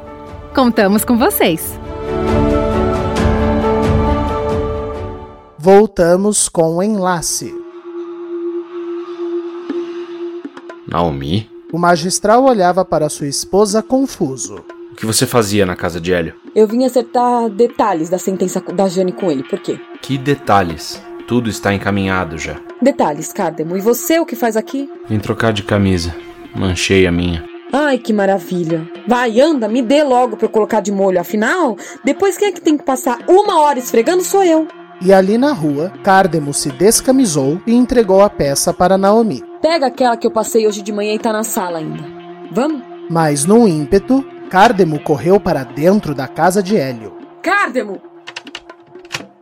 [0.54, 1.74] Contamos com vocês.
[5.58, 7.52] Voltamos com o enlace.
[10.88, 11.50] Naomi?
[11.72, 14.64] O magistral olhava para sua esposa confuso.
[14.94, 16.36] O que você fazia na casa de Hélio?
[16.54, 19.80] Eu vim acertar detalhes da sentença da Jane com ele, por quê?
[20.04, 21.02] Que detalhes?
[21.28, 22.58] Tudo está encaminhado já.
[22.80, 23.76] Detalhes, Cardemo.
[23.76, 24.88] E você o que faz aqui?
[25.10, 26.16] Vim trocar de camisa.
[26.56, 27.44] Manchei a minha.
[27.74, 28.88] Ai, que maravilha.
[29.08, 31.20] Vai, anda, me dê logo pra eu colocar de molho.
[31.20, 31.76] Afinal,
[32.06, 34.68] depois quem é que tem que passar uma hora esfregando sou eu.
[35.02, 39.44] E ali na rua, Cardemo se descamisou e entregou a peça para Naomi.
[39.60, 42.04] Pega aquela que eu passei hoje de manhã e tá na sala ainda.
[42.52, 42.84] Vamos?
[43.10, 47.14] Mas num ímpeto, Cardemo correu para dentro da casa de Hélio.
[47.42, 48.00] Cardemo!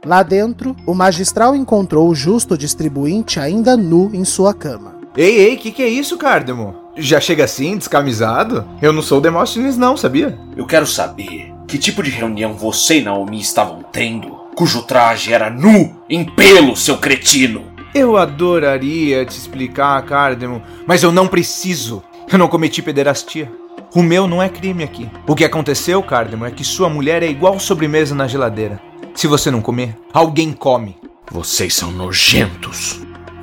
[0.06, 5.02] Lá dentro, o magistral encontrou o justo distribuinte ainda nu em sua cama.
[5.18, 6.74] Ei, ei, que que é isso, Cardemo?
[6.96, 8.66] Já chega assim, descamisado?
[8.82, 10.40] Eu não sou o Demóstenes não, sabia?
[10.56, 15.50] Eu quero saber que tipo de reunião você e Naomi estavam tendo, cujo traje era
[15.50, 17.66] nu, em pelo, seu cretino.
[17.94, 22.02] Eu adoraria te explicar, Cardemo, mas eu não preciso.
[22.32, 23.52] Eu não cometi pederastia.
[23.94, 25.10] O meu não é crime aqui.
[25.28, 28.80] O que aconteceu, Cardemo, é que sua mulher é igual sobremesa na geladeira.
[29.14, 30.96] Se você não comer, alguém come.
[31.30, 33.02] Vocês são nojentos.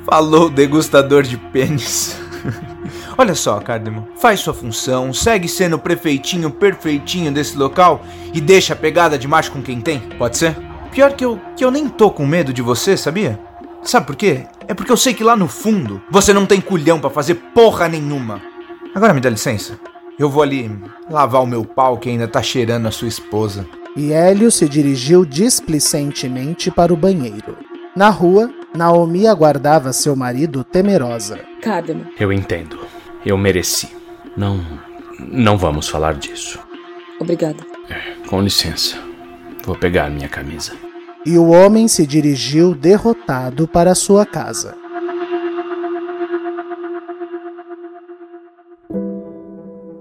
[0.09, 2.19] Falou, degustador de pênis.
[3.15, 8.01] Olha só, Cardemo, faz sua função, segue sendo o prefeitinho perfeitinho desse local
[8.33, 10.57] e deixa a pegada de macho com quem tem, pode ser?
[10.91, 13.39] Pior que eu, que eu nem tô com medo de você, sabia?
[13.83, 14.47] Sabe por quê?
[14.67, 17.87] É porque eu sei que lá no fundo você não tem culhão para fazer porra
[17.87, 18.41] nenhuma.
[18.95, 19.79] Agora me dá licença.
[20.19, 20.69] Eu vou ali
[21.09, 23.65] lavar o meu pau que ainda tá cheirando a sua esposa.
[23.95, 27.57] E Hélio se dirigiu displicentemente para o banheiro.
[27.95, 31.39] Na rua, Naomi aguardava seu marido temerosa.
[31.61, 32.05] Cardemo.
[32.19, 32.79] Eu entendo.
[33.25, 33.89] Eu mereci.
[34.37, 34.59] Não.
[35.19, 36.59] Não vamos falar disso.
[37.19, 37.57] Obrigada.
[37.89, 38.97] É, com licença.
[39.65, 40.73] Vou pegar minha camisa.
[41.25, 44.75] E o homem se dirigiu derrotado para sua casa.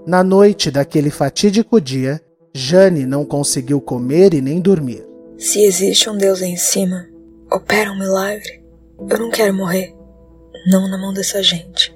[0.09, 2.19] Na noite daquele fatídico dia,
[2.55, 5.07] Jane não conseguiu comer e nem dormir.
[5.37, 7.05] Se existe um Deus em cima,
[7.53, 8.65] opera um milagre.
[9.07, 9.95] Eu não quero morrer.
[10.67, 11.95] Não na mão dessa gente.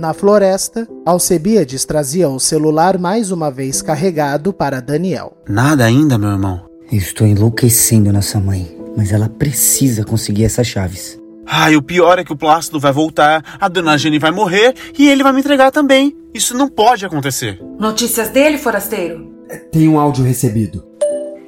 [0.00, 5.36] Na floresta, Alcebiades trazia o celular mais uma vez carregado para Daniel.
[5.48, 6.68] Nada ainda, meu irmão.
[6.90, 11.24] Eu estou enlouquecendo nossa mãe, mas ela precisa conseguir essas chaves.
[11.46, 14.74] Ah, e o pior é que o Plácido vai voltar, a dona Jenny vai morrer
[14.98, 16.16] e ele vai me entregar também.
[16.34, 17.60] Isso não pode acontecer.
[17.78, 19.32] Notícias dele, forasteiro?
[19.70, 20.84] Tem um áudio recebido.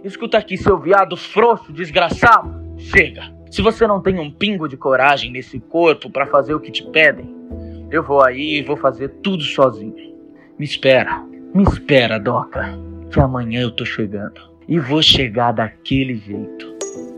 [0.04, 2.54] Escuta aqui, seu viado frouxo, desgraçado.
[2.78, 3.24] Chega.
[3.50, 6.84] Se você não tem um pingo de coragem nesse corpo para fazer o que te
[6.84, 7.34] pedem,
[7.90, 9.94] eu vou aí e vou fazer tudo sozinho.
[10.58, 11.24] Me espera.
[11.54, 12.78] Me espera, Doca.
[13.10, 14.40] Que amanhã eu tô chegando.
[14.68, 16.76] E vou chegar daquele jeito.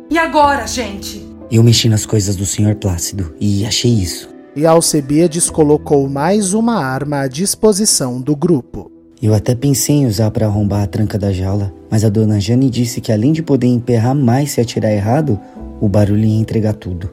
[0.08, 1.29] E agora, gente?
[1.50, 2.76] Eu mexi nas coisas do Sr.
[2.76, 4.28] Plácido e achei isso.
[4.54, 8.88] E Alcebiades colocou mais uma arma à disposição do grupo.
[9.20, 12.70] Eu até pensei em usar para arrombar a tranca da jaula, mas a dona Jane
[12.70, 15.40] disse que além de poder emperrar mais se atirar errado,
[15.80, 17.10] o barulho ia entregar tudo.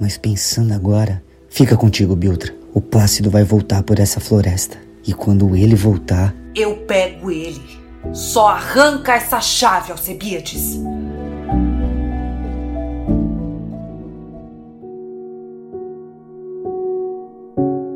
[0.00, 2.54] Mas pensando agora, fica contigo, Biltra.
[2.72, 4.78] O Plácido vai voltar por essa floresta.
[5.06, 6.34] E quando ele voltar.
[6.56, 7.60] Eu pego ele.
[8.14, 10.80] Só arranca essa chave, Alcebiades.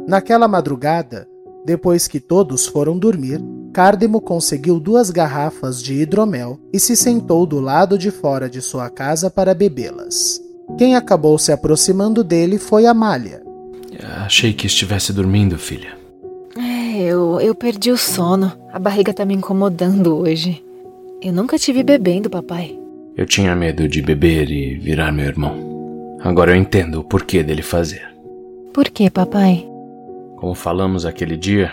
[0.08, 1.28] Naquela madrugada,
[1.66, 3.42] depois que todos foram dormir,
[3.74, 8.88] Cárdemo conseguiu duas garrafas de hidromel e se sentou do lado de fora de sua
[8.88, 10.40] casa para bebê-las.
[10.78, 13.42] Quem acabou se aproximando dele foi Amália.
[14.24, 15.94] Achei que estivesse dormindo, filha.
[16.56, 18.50] É, eu, eu perdi o sono.
[18.72, 20.64] A barriga tá me incomodando hoje.
[21.22, 22.78] Eu nunca tive bebendo, papai.
[23.14, 26.16] Eu tinha medo de beber e virar meu irmão.
[26.22, 28.08] Agora eu entendo o porquê dele fazer.
[28.72, 29.68] Por que, papai?
[30.40, 31.72] Como falamos aquele dia,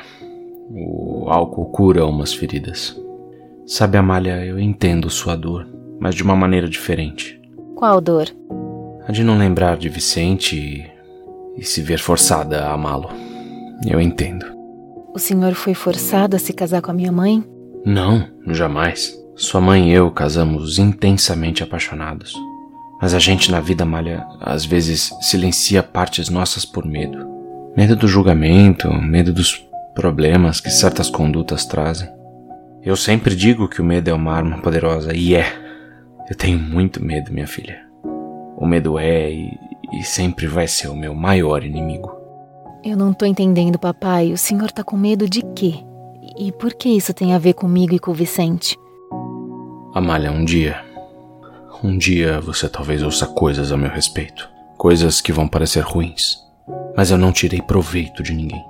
[0.71, 2.99] o álcool cura umas feridas.
[3.67, 5.67] Sabe, Amália, eu entendo sua dor,
[5.99, 7.39] mas de uma maneira diferente.
[7.75, 8.27] Qual dor?
[9.07, 13.09] A de não lembrar de Vicente e, e se ver forçada a amá-lo.
[13.87, 14.45] Eu entendo.
[15.13, 17.43] O senhor foi forçado a se casar com a minha mãe?
[17.85, 19.15] Não, jamais.
[19.35, 22.33] Sua mãe e eu casamos intensamente apaixonados.
[22.99, 27.34] Mas a gente na vida, Amália, às vezes silencia partes nossas por medo.
[27.75, 32.07] Medo do julgamento, medo dos problemas que certas condutas trazem.
[32.81, 35.45] Eu sempre digo que o medo é uma arma poderosa, e é.
[36.29, 37.85] Eu tenho muito medo, minha filha.
[38.55, 39.59] O medo é e,
[39.91, 42.15] e sempre vai ser o meu maior inimigo.
[42.81, 44.31] Eu não tô entendendo, papai.
[44.31, 45.73] O senhor tá com medo de quê?
[46.39, 48.77] E por que isso tem a ver comigo e com o Vicente?
[49.93, 50.81] Amália, um dia.
[51.83, 54.49] Um dia você talvez ouça coisas a meu respeito.
[54.77, 56.44] Coisas que vão parecer ruins
[56.95, 58.63] mas eu não tirei proveito de ninguém.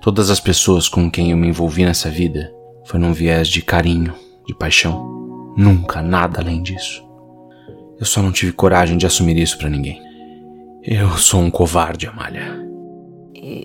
[0.00, 2.52] Todas as pessoas com quem eu me envolvi nessa vida
[2.84, 4.14] foi num viés de carinho,
[4.46, 5.54] de paixão.
[5.56, 7.04] Nunca nada além disso.
[7.98, 10.00] Eu só não tive coragem de assumir isso para ninguém.
[10.82, 12.58] Eu sou um covarde, Amália.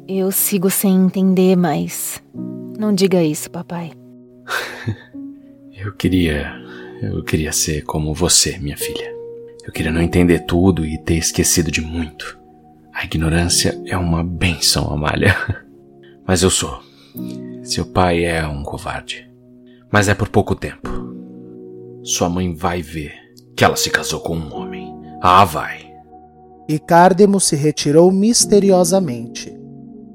[0.08, 2.21] Eu sigo sem entender, mas.
[2.78, 3.93] Não diga isso, papai.
[5.74, 6.54] eu queria.
[7.02, 9.13] Eu queria ser como você, minha filha.
[9.65, 12.38] Eu queria não entender tudo e ter esquecido de muito.
[12.95, 15.36] A ignorância é uma benção, Amália.
[16.25, 16.79] Mas eu sou.
[17.62, 19.29] Seu pai é um covarde.
[19.91, 20.89] Mas é por pouco tempo.
[22.01, 23.13] Sua mãe vai ver
[23.53, 24.95] que ela se casou com um homem.
[25.21, 25.93] Ah, vai.
[26.69, 29.53] E Cárdemo se retirou misteriosamente,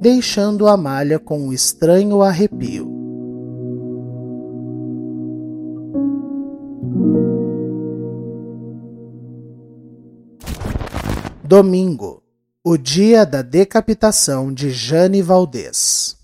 [0.00, 2.88] deixando Amália com um estranho arrepio.
[11.44, 12.19] Domingo
[12.62, 16.18] o dia da decapitação de Jane Valdez.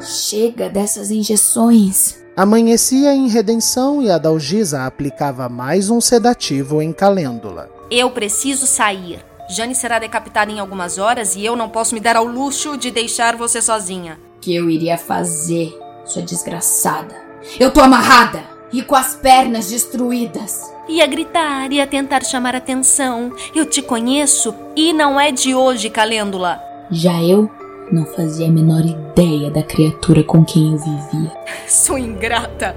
[0.00, 2.16] Chega dessas injeções.
[2.34, 7.68] Amanhecia em Redenção e a Dalgisa aplicava mais um sedativo em Calêndula.
[7.90, 9.22] Eu preciso sair.
[9.50, 12.90] Jane será decapitada em algumas horas e eu não posso me dar ao luxo de
[12.90, 14.18] deixar você sozinha.
[14.40, 17.14] Que eu iria fazer, sua desgraçada?
[17.60, 20.62] Eu tô amarrada e com as pernas destruídas.
[20.88, 23.32] Ia gritar, ia tentar chamar atenção.
[23.54, 26.62] Eu te conheço e não é de hoje, Calêndula.
[26.90, 27.50] Já eu
[27.90, 31.32] não fazia a menor ideia da criatura com quem eu vivia.
[31.66, 32.76] Sou ingrata.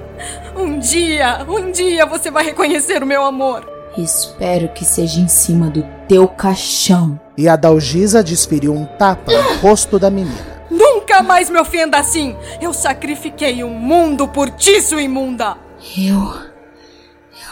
[0.55, 3.67] Um dia, um dia você vai reconhecer o meu amor.
[3.97, 7.19] Espero que seja em cima do teu caixão.
[7.37, 10.59] E a Dalgisa desferiu um tapa no rosto da menina.
[10.69, 12.35] Nunca mais me ofenda assim!
[12.61, 15.68] Eu sacrifiquei um mundo por ti, sua imunda!
[15.97, 16.33] Eu.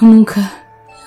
[0.02, 0.40] Eu nunca.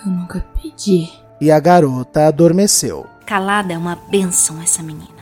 [0.04, 1.10] Eu nunca pedi.
[1.40, 3.06] E a garota adormeceu.
[3.26, 5.20] Calada é uma bênção essa menina.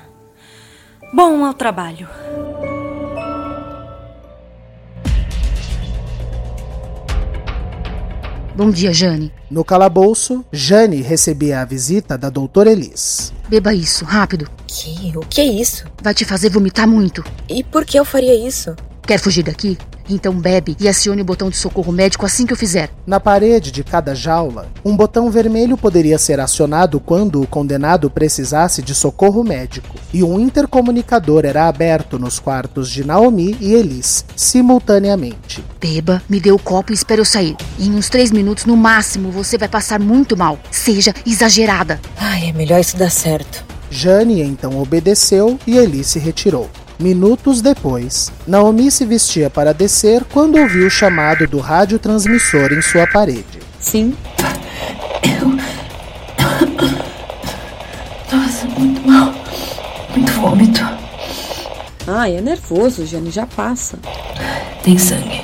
[1.12, 2.08] Bom ao trabalho.
[8.54, 9.32] Bom dia, Jane.
[9.50, 13.32] No calabouço, Jane recebia a visita da doutora Elis.
[13.48, 14.50] Beba isso, rápido.
[14.66, 15.16] Que?
[15.16, 15.84] O que é isso?
[16.02, 17.24] Vai te fazer vomitar muito.
[17.48, 18.74] E por que eu faria isso?
[19.08, 19.78] Quer fugir daqui?
[20.06, 22.90] Então bebe e acione o botão de socorro médico assim que eu fizer.
[23.06, 28.82] Na parede de cada jaula, um botão vermelho poderia ser acionado quando o condenado precisasse
[28.82, 35.64] de socorro médico, e um intercomunicador era aberto nos quartos de Naomi e Elis, simultaneamente.
[35.80, 37.56] Beba, me dê o copo e espere eu sair.
[37.78, 40.58] Em uns três minutos, no máximo, você vai passar muito mal.
[40.70, 41.98] Seja exagerada.
[42.14, 43.64] Ai, é melhor isso dar certo.
[43.90, 46.68] Jane então obedeceu e Elis se retirou.
[46.98, 53.06] Minutos depois, Naomi se vestia para descer quando ouviu o chamado do radiotransmissor em sua
[53.06, 53.60] parede.
[53.78, 54.16] Sim.
[55.22, 55.48] Eu.
[58.32, 59.32] Nossa, muito mal.
[60.10, 60.80] Muito vômito.
[62.04, 63.96] Ai, é nervoso, Jane, já passa.
[64.82, 65.40] Tem sangue.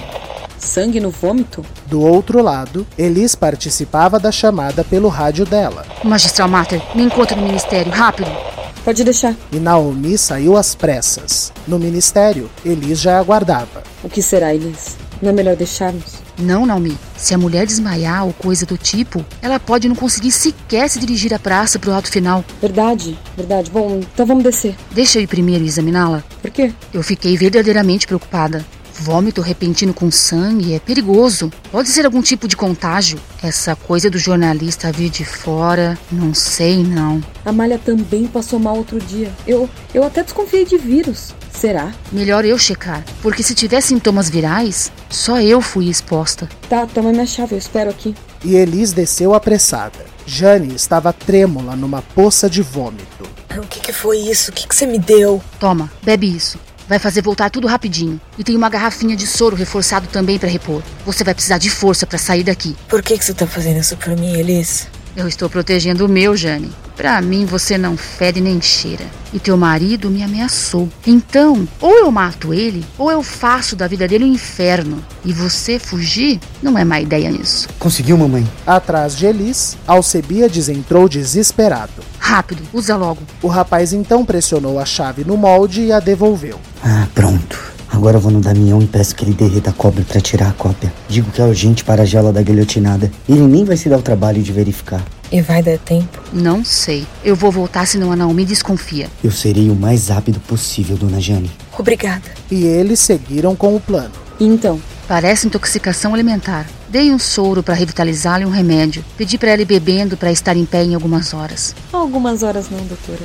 [0.59, 1.65] Sangue no vômito?
[1.87, 5.87] Do outro lado, Elis participava da chamada pelo rádio dela.
[6.03, 8.54] Magistral Mater, me encontre no ministério, rápido.
[8.85, 9.35] Pode deixar.
[9.51, 11.53] E Naomi saiu às pressas.
[11.67, 13.83] No ministério, Elis já aguardava.
[14.03, 14.97] O que será, Elis?
[15.23, 16.17] Não é melhor deixarmos?
[16.39, 16.99] Não, Naomi.
[17.17, 21.33] Se a mulher desmaiar ou coisa do tipo, ela pode não conseguir sequer se dirigir
[21.33, 22.45] à praça pro alto final.
[22.61, 23.71] Verdade, verdade.
[23.71, 24.75] Bom, então vamos descer.
[24.91, 26.23] Deixa eu ir primeiro e examiná-la.
[26.43, 26.73] Por quê?
[26.93, 28.65] Eu fiquei verdadeiramente preocupada.
[29.01, 31.53] Vômito repentino com sangue é perigoso.
[31.71, 33.19] Pode ser algum tipo de contágio.
[33.43, 37.23] Essa coisa do jornalista vir de fora, não sei não.
[37.45, 39.33] A Malha também passou mal outro dia.
[39.47, 41.35] Eu, eu até desconfiei de vírus.
[41.53, 41.93] Será?
[42.11, 46.49] Melhor eu checar, porque se tiver sintomas virais, só eu fui exposta.
[46.69, 48.15] Tá, toma minha chave, eu espero aqui.
[48.45, 50.05] E Elis desceu apressada.
[50.27, 53.29] Jane estava trêmula numa poça de vômito.
[53.57, 54.51] O que, que foi isso?
[54.51, 55.43] O que, que você me deu?
[55.61, 56.59] Toma, bebe isso.
[56.89, 58.21] Vai fazer voltar tudo rapidinho.
[58.39, 60.83] E tem uma garrafinha de soro reforçado também para repor.
[61.07, 62.77] Você vai precisar de força para sair daqui.
[62.89, 64.87] Por que, que você tá fazendo isso por mim, Elis?
[65.17, 66.73] Eu estou protegendo o meu, Jane.
[66.97, 69.05] Pra mim você não fede nem cheira.
[69.33, 70.89] E teu marido me ameaçou.
[71.07, 75.05] Então, ou eu mato ele, ou eu faço da vida dele um inferno.
[75.25, 77.69] E você fugir não é má ideia nisso.
[77.79, 78.49] Conseguiu, mamãe?
[78.67, 82.03] Atrás de Elis, Alcebiades entrou desesperado.
[82.19, 83.23] Rápido, usa logo.
[83.41, 86.59] O rapaz então pressionou a chave no molde e a devolveu.
[86.83, 87.74] Ah, pronto.
[87.95, 90.53] Agora eu vou no Damião e peço que ele derreta a cobre para tirar a
[90.53, 90.93] cópia.
[91.09, 93.09] Digo que é urgente para a gela da guilhotinada.
[93.29, 95.03] Ele nem vai se dar o trabalho de verificar.
[95.31, 96.21] E vai dar tempo?
[96.33, 97.07] Não sei.
[97.25, 99.09] Eu vou voltar senão a Naomi desconfia.
[99.23, 101.53] Eu serei o mais rápido possível, dona Jane.
[101.79, 102.25] Obrigada.
[102.51, 104.11] E eles seguiram com o plano.
[104.41, 104.81] Então?
[105.07, 106.67] Parece intoxicação alimentar.
[106.89, 109.05] Dei um soro para revitalizá-la e um remédio.
[109.17, 111.77] Pedi para ela ir bebendo para estar em pé em algumas horas.
[111.93, 113.23] Algumas horas não, doutora.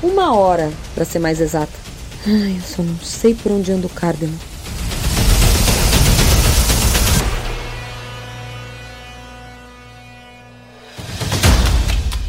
[0.00, 1.72] Uma hora, para ser mais exata.
[2.24, 4.38] Ai, eu só não sei por onde anda o Cardano.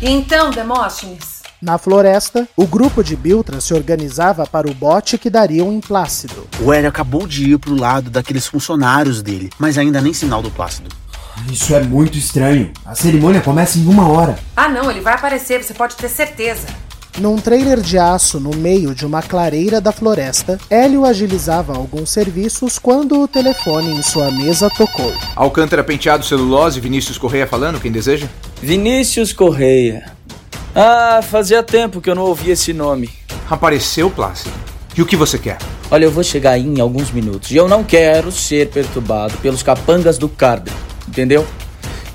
[0.01, 1.43] Então, Demóstenes?
[1.61, 6.45] Na floresta, o grupo de Biltra se organizava para o bote que daria um Plácido.
[6.59, 10.51] O Hélio acabou de ir pro lado daqueles funcionários dele, mas ainda nem sinal do
[10.51, 10.89] Plácido.
[11.49, 12.73] Isso é muito estranho.
[12.85, 14.37] A cerimônia começa em uma hora.
[14.55, 16.67] Ah, não, ele vai aparecer, você pode ter certeza.
[17.19, 22.79] Num trailer de aço no meio de uma clareira da floresta, Hélio agilizava alguns serviços
[22.79, 25.13] quando o telefone em sua mesa tocou.
[25.35, 28.27] Alcântara Penteado Celulose, Vinícius Correia falando, quem deseja?
[28.59, 30.11] Vinícius Correia.
[30.75, 33.11] Ah, fazia tempo que eu não ouvia esse nome.
[33.47, 34.55] Apareceu, Plácido.
[34.97, 35.59] E o que você quer?
[35.91, 39.61] Olha, eu vou chegar aí em alguns minutos e eu não quero ser perturbado pelos
[39.61, 40.73] capangas do Carden,
[41.07, 41.45] entendeu?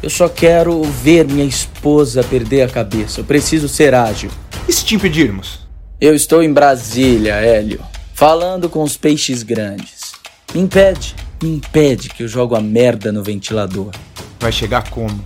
[0.02, 3.20] Eu só quero ver minha esposa perder a cabeça.
[3.20, 4.30] Eu preciso ser ágil.
[4.68, 5.66] E se te impedirmos?
[5.98, 7.80] Eu estou em Brasília, Hélio,
[8.12, 10.12] falando com os peixes grandes.
[10.54, 13.92] Me impede, me impede que eu jogo a merda no ventilador.
[14.38, 15.24] Vai chegar como?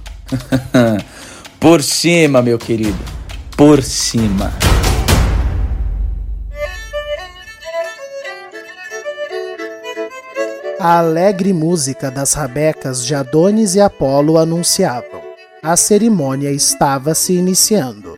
[1.59, 2.99] Por cima, meu querido.
[3.57, 4.53] Por cima.
[10.79, 15.21] A alegre música das rabecas de Adonis e Apolo anunciavam.
[15.61, 18.12] A cerimônia estava se iniciando.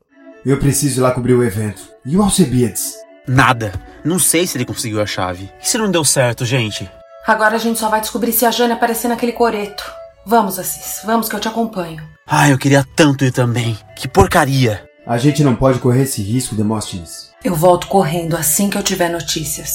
[0.44, 1.80] Eu preciso ir lá cobrir o evento.
[2.04, 2.96] E o Alcebiades?
[3.26, 3.72] Nada.
[4.04, 5.50] Não sei se ele conseguiu a chave.
[5.62, 6.90] E se não deu certo, gente?
[7.26, 9.90] Agora a gente só vai descobrir se a Jane aparecer naquele coreto.
[10.26, 11.00] Vamos, Assis.
[11.02, 12.02] Vamos que eu te acompanho.
[12.26, 13.78] Ah, eu queria tanto ir também.
[13.96, 14.84] Que porcaria.
[15.06, 17.30] A gente não pode correr esse risco, Demóstenes.
[17.42, 19.70] Eu volto correndo assim que eu tiver notícias.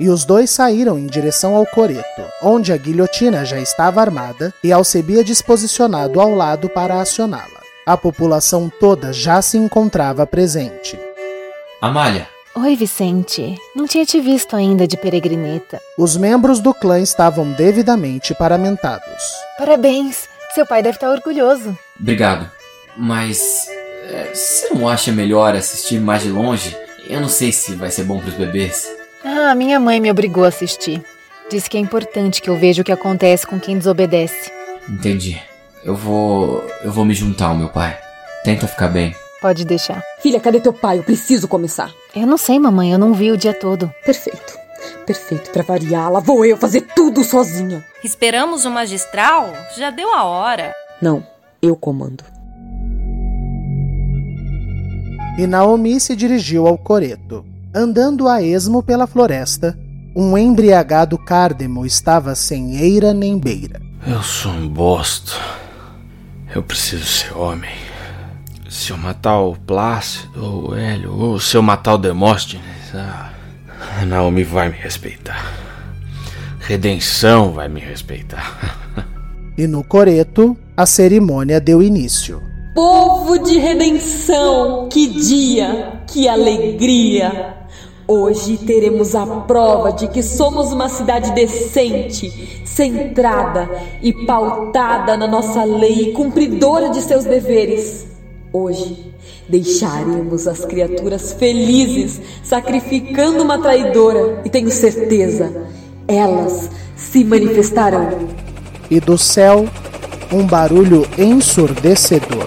[0.00, 4.72] E os dois saíram em direção ao coreto, onde a guilhotina já estava armada e
[4.72, 7.59] Alcebiades posicionado ao lado para acioná-la.
[7.90, 10.96] A população toda já se encontrava presente.
[11.82, 13.56] Amália, Oi, Vicente.
[13.74, 15.80] Não tinha te visto ainda de peregrineta.
[15.98, 19.24] Os membros do clã estavam devidamente paramentados.
[19.58, 20.28] Parabéns.
[20.54, 21.76] Seu pai deve estar orgulhoso.
[21.98, 22.48] Obrigado.
[22.96, 23.66] Mas.
[24.08, 26.76] É, você não acha melhor assistir mais de longe?
[27.08, 28.86] Eu não sei se vai ser bom para os bebês.
[29.24, 31.02] Ah, minha mãe me obrigou a assistir.
[31.50, 34.48] Disse que é importante que eu veja o que acontece com quem desobedece.
[34.88, 35.49] Entendi.
[35.84, 36.62] Eu vou.
[36.82, 37.98] Eu vou me juntar ao meu pai.
[38.44, 39.14] Tenta ficar bem.
[39.40, 40.02] Pode deixar.
[40.22, 40.98] Filha, cadê teu pai?
[40.98, 41.90] Eu preciso começar.
[42.14, 42.92] Eu não sei, mamãe.
[42.92, 43.92] Eu não vi o dia todo.
[44.04, 44.58] Perfeito.
[45.06, 45.50] Perfeito.
[45.50, 47.84] Pra variar, lá vou eu fazer tudo sozinha.
[48.04, 49.52] Esperamos o magistral?
[49.76, 50.74] Já deu a hora.
[51.00, 51.26] Não,
[51.62, 52.22] eu comando.
[55.38, 57.44] E Naomi se dirigiu ao coreto.
[57.74, 59.78] Andando a esmo pela floresta,
[60.14, 63.80] um embriagado cárdemo estava sem eira nem beira.
[64.06, 65.32] Eu sou um bosta.
[66.54, 67.70] Eu preciso ser homem.
[68.68, 74.04] Se eu matar o Plácido ou o Hélio, ou se eu matar o Demóstenes, a
[74.04, 75.52] Naomi vai me respeitar.
[76.60, 78.78] Redenção vai me respeitar.
[79.56, 82.42] E no coreto, a cerimônia deu início.
[82.74, 87.59] Povo de redenção, que dia, que alegria!
[88.12, 93.70] Hoje teremos a prova de que somos uma cidade decente, centrada
[94.02, 98.08] e pautada na nossa lei e cumpridora de seus deveres.
[98.52, 99.14] Hoje
[99.48, 105.68] deixaremos as criaturas felizes sacrificando uma traidora e tenho certeza,
[106.08, 108.28] elas se manifestarão.
[108.90, 109.66] E do céu,
[110.32, 112.44] um barulho ensurdecedor.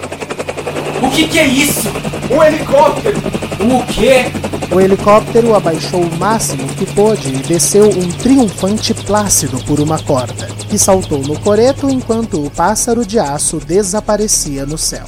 [1.01, 1.87] O que, que é isso?
[2.29, 3.17] Um helicóptero!
[3.61, 4.52] O quê?
[4.71, 10.47] O helicóptero abaixou o máximo que pôde e desceu um triunfante plácido por uma corda,
[10.69, 15.05] que saltou no coreto enquanto o pássaro de aço desaparecia no céu.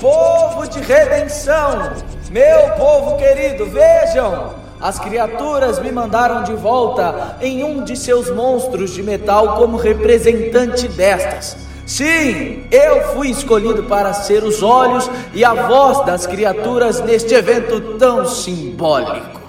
[0.00, 1.92] Povo de redenção!
[2.30, 4.54] Meu povo querido, vejam!
[4.80, 10.88] As criaturas me mandaram de volta em um de seus monstros de metal como representante
[10.88, 11.69] destas.
[11.90, 17.98] Sim, eu fui escolhido para ser os olhos e a voz das criaturas neste evento
[17.98, 19.40] tão simbólico.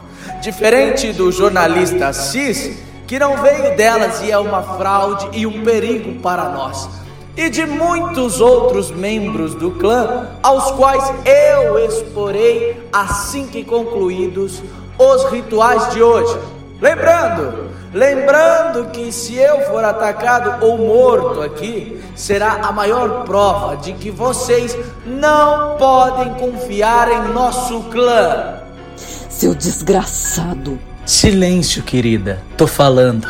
[0.42, 6.20] Diferente do jornalista Cis, que não veio delas e é uma fraude e um perigo
[6.20, 6.90] para nós.
[7.38, 14.64] E de muitos outros membros do clã, aos quais eu exporei assim que concluídos
[14.98, 16.36] os rituais de hoje.
[16.82, 23.94] Lembrando, lembrando que se eu for atacado ou morto aqui, será a maior prova de
[23.94, 28.62] que vocês não podem confiar em nosso clã.
[28.96, 30.80] Seu desgraçado.
[31.06, 32.42] Silêncio, querida.
[32.56, 33.28] Tô falando.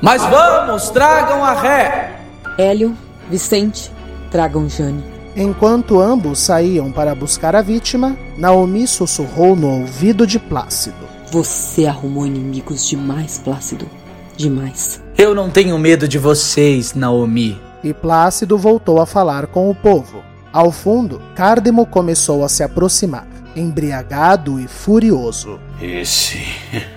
[0.00, 2.20] Mas vamos, tragam a ré.
[2.58, 2.96] Hélio,
[3.30, 3.90] Vicente,
[4.30, 5.04] tragam Jane.
[5.34, 10.96] Enquanto ambos saíam para buscar a vítima, Naomi sussurrou no ouvido de Plácido.
[11.30, 13.88] Você arrumou inimigos demais, Plácido.
[14.36, 15.00] Demais.
[15.16, 17.60] Eu não tenho medo de vocês, Naomi.
[17.82, 20.22] E Plácido voltou a falar com o povo.
[20.52, 23.26] Ao fundo, Cárdemo começou a se aproximar,
[23.56, 25.58] embriagado e furioso.
[25.80, 26.38] Esse.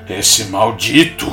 [0.09, 1.31] esse maldito.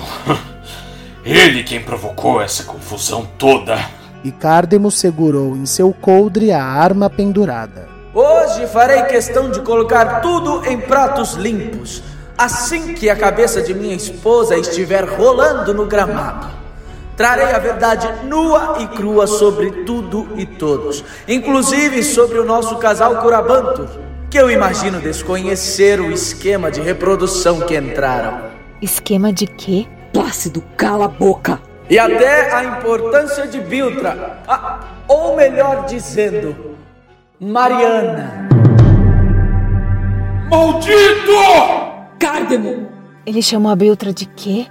[1.25, 3.79] Ele quem provocou essa confusão toda.
[4.25, 7.89] E Cárdemo segurou em seu coldre a arma pendurada.
[8.15, 12.03] Hoje farei questão de colocar tudo em pratos limpos,
[12.43, 16.49] assim que a cabeça de minha esposa estiver rolando no gramado.
[17.17, 23.17] Trarei a verdade nua e crua sobre tudo e todos, inclusive sobre o nosso casal
[23.19, 23.89] Curabanto,
[24.31, 28.51] que eu imagino desconhecer o esquema de reprodução que entraram.
[28.81, 29.87] Esquema de quê?
[30.13, 31.61] Plácido, cala a boca!
[31.89, 36.57] E até a importância de Biltra, ah, ou melhor dizendo,
[37.39, 38.49] Mariana.
[40.49, 41.92] Maldito!
[42.23, 42.89] Cárdemo!
[43.27, 44.69] Ele chamou a Biltra de quê?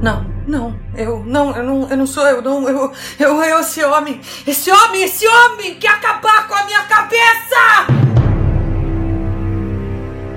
[0.00, 3.82] Não, não, eu não, eu não, eu não sou, eu não, eu, eu, eu, esse
[3.84, 7.56] homem, esse homem, esse homem quer acabar com a minha cabeça!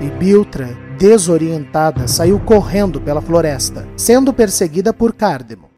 [0.01, 5.69] E Biltra, desorientada, saiu correndo pela floresta, sendo perseguida por Cárdemo.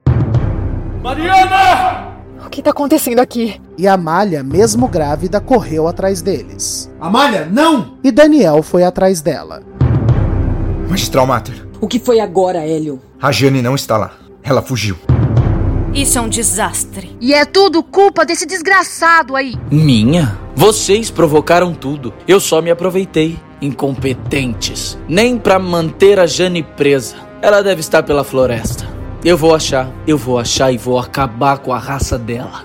[1.03, 2.15] Mariana!
[2.45, 3.61] O que tá acontecendo aqui?
[3.77, 6.89] E Amália, mesmo grávida, correu atrás deles.
[6.97, 7.97] Amália, não!
[8.01, 9.61] E Daniel foi atrás dela.
[10.89, 12.99] Magistral Mater, O que foi agora, Hélio?
[13.21, 14.11] a Jane não está lá.
[14.43, 14.97] Ela fugiu.
[15.93, 17.15] Isso é um desastre.
[17.19, 19.55] E é tudo culpa desse desgraçado aí.
[19.71, 20.37] Minha?
[20.55, 22.13] Vocês provocaram tudo.
[22.27, 23.37] Eu só me aproveitei.
[23.61, 24.97] Incompetentes.
[25.07, 27.15] Nem pra manter a Jane presa.
[27.41, 28.87] Ela deve estar pela floresta.
[29.23, 32.63] Eu vou achar, eu vou achar e vou acabar com a raça dela.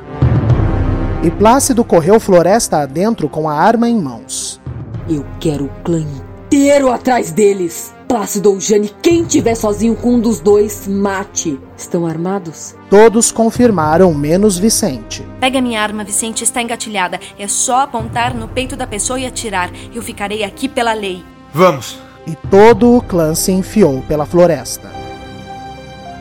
[1.23, 4.61] E Plácido correu floresta adentro com a arma em mãos.
[5.09, 6.05] Eu quero o clã
[6.47, 7.94] inteiro atrás deles.
[8.09, 11.59] Plácido ou Jane, quem tiver sozinho com um dos dois, mate.
[11.77, 12.75] Estão armados?
[12.89, 15.27] Todos confirmaram, menos Vicente.
[15.41, 17.19] Pega minha arma, Vicente, está engatilhada.
[17.39, 19.71] É só apontar no peito da pessoa e atirar.
[19.95, 21.25] Eu ficarei aqui pela lei.
[21.53, 21.99] Vamos.
[22.27, 24.91] E todo o clã se enfiou pela floresta.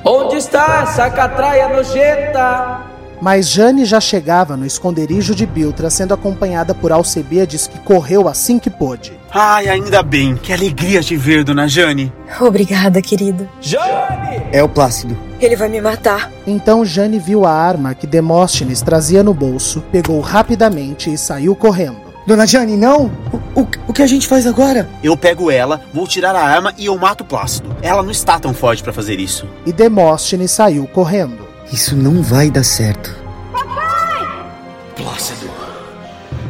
[0.06, 2.93] Onde está essa catraia nojenta?
[3.24, 8.60] Mas Jane já chegava no esconderijo de Biltra, sendo acompanhada por Alcebiades, que correu assim
[8.60, 9.18] que pôde.
[9.32, 10.36] Ai, ainda bem.
[10.36, 12.12] Que alegria te ver, dona Jane.
[12.42, 13.48] Obrigada, querido.
[13.62, 14.44] Jane!
[14.52, 15.18] É o Plácido.
[15.40, 16.30] Ele vai me matar.
[16.46, 22.04] Então Jane viu a arma que Demóstenes trazia no bolso, pegou rapidamente e saiu correndo.
[22.28, 23.10] Dona Jane, não!
[23.56, 24.90] O, o, o, que a gente faz agora?
[25.02, 27.74] Eu pego ela, vou tirar a arma e eu mato o Plácido.
[27.82, 29.48] Ela não está tão forte para fazer isso.
[29.66, 31.43] E Demóstenes saiu correndo.
[31.74, 33.10] Isso não vai dar certo.
[33.52, 34.46] Papai!
[34.96, 35.50] Plácido,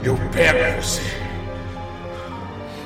[0.03, 1.01] eu pego você.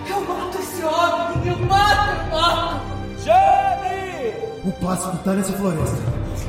[0.08, 1.48] Eu mato esse homem!
[1.48, 2.82] Eu mato, eu mato!
[3.26, 4.34] Jane!
[4.64, 5.98] O Plácido tá nessa floresta.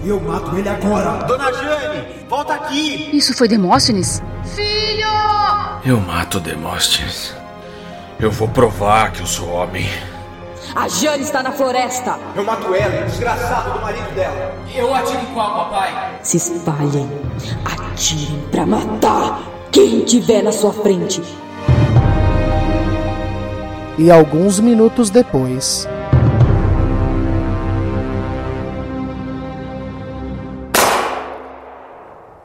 [0.04, 1.24] Eu mato ele agora!
[1.24, 3.08] Dona Jane, volta aqui!
[3.16, 4.22] Isso foi Demóstenes?
[4.54, 5.08] Filho!
[5.86, 7.34] Eu mato Demóstenes.
[8.20, 9.88] Eu vou provar que eu sou homem.
[10.78, 12.16] A Jane está na floresta.
[12.36, 14.54] Eu mato ela, desgraçado do marido dela.
[14.72, 16.20] Eu atiro em qual, papai?
[16.22, 17.10] Se espalhem.
[17.64, 21.20] Atirem pra matar quem tiver na sua frente.
[23.98, 25.84] E alguns minutos depois.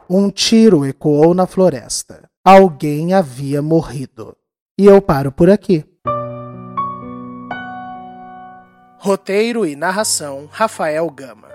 [0.09, 2.27] Um tiro ecoou na floresta.
[2.43, 4.36] Alguém havia morrido.
[4.75, 5.93] E eu paro por aqui.
[9.06, 11.49] Roteiro e narração: Rafael Gama.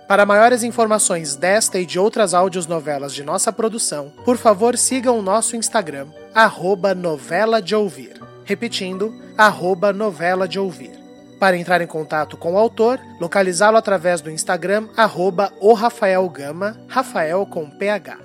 [0.06, 2.34] Para maiores informações desta e de outras
[2.66, 8.20] novelas de nossa produção, por favor sigam o nosso Instagram, arroba novela de ouvir.
[8.44, 10.99] Repetindo, arroba novela de ouvir.
[11.40, 16.76] Para entrar em contato com o autor, localizá-lo através do Instagram, arroba o Rafael Gama,
[16.86, 18.18] Rafael com PH.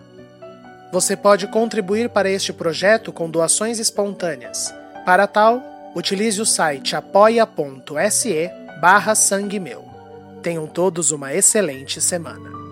[0.92, 4.74] Você pode contribuir para este projeto com doações espontâneas.
[5.06, 5.64] Para tal,
[5.96, 8.52] utilize o site apoia.se
[8.82, 9.86] barra sangue meu.
[10.44, 12.65] Tenham todos uma excelente semana.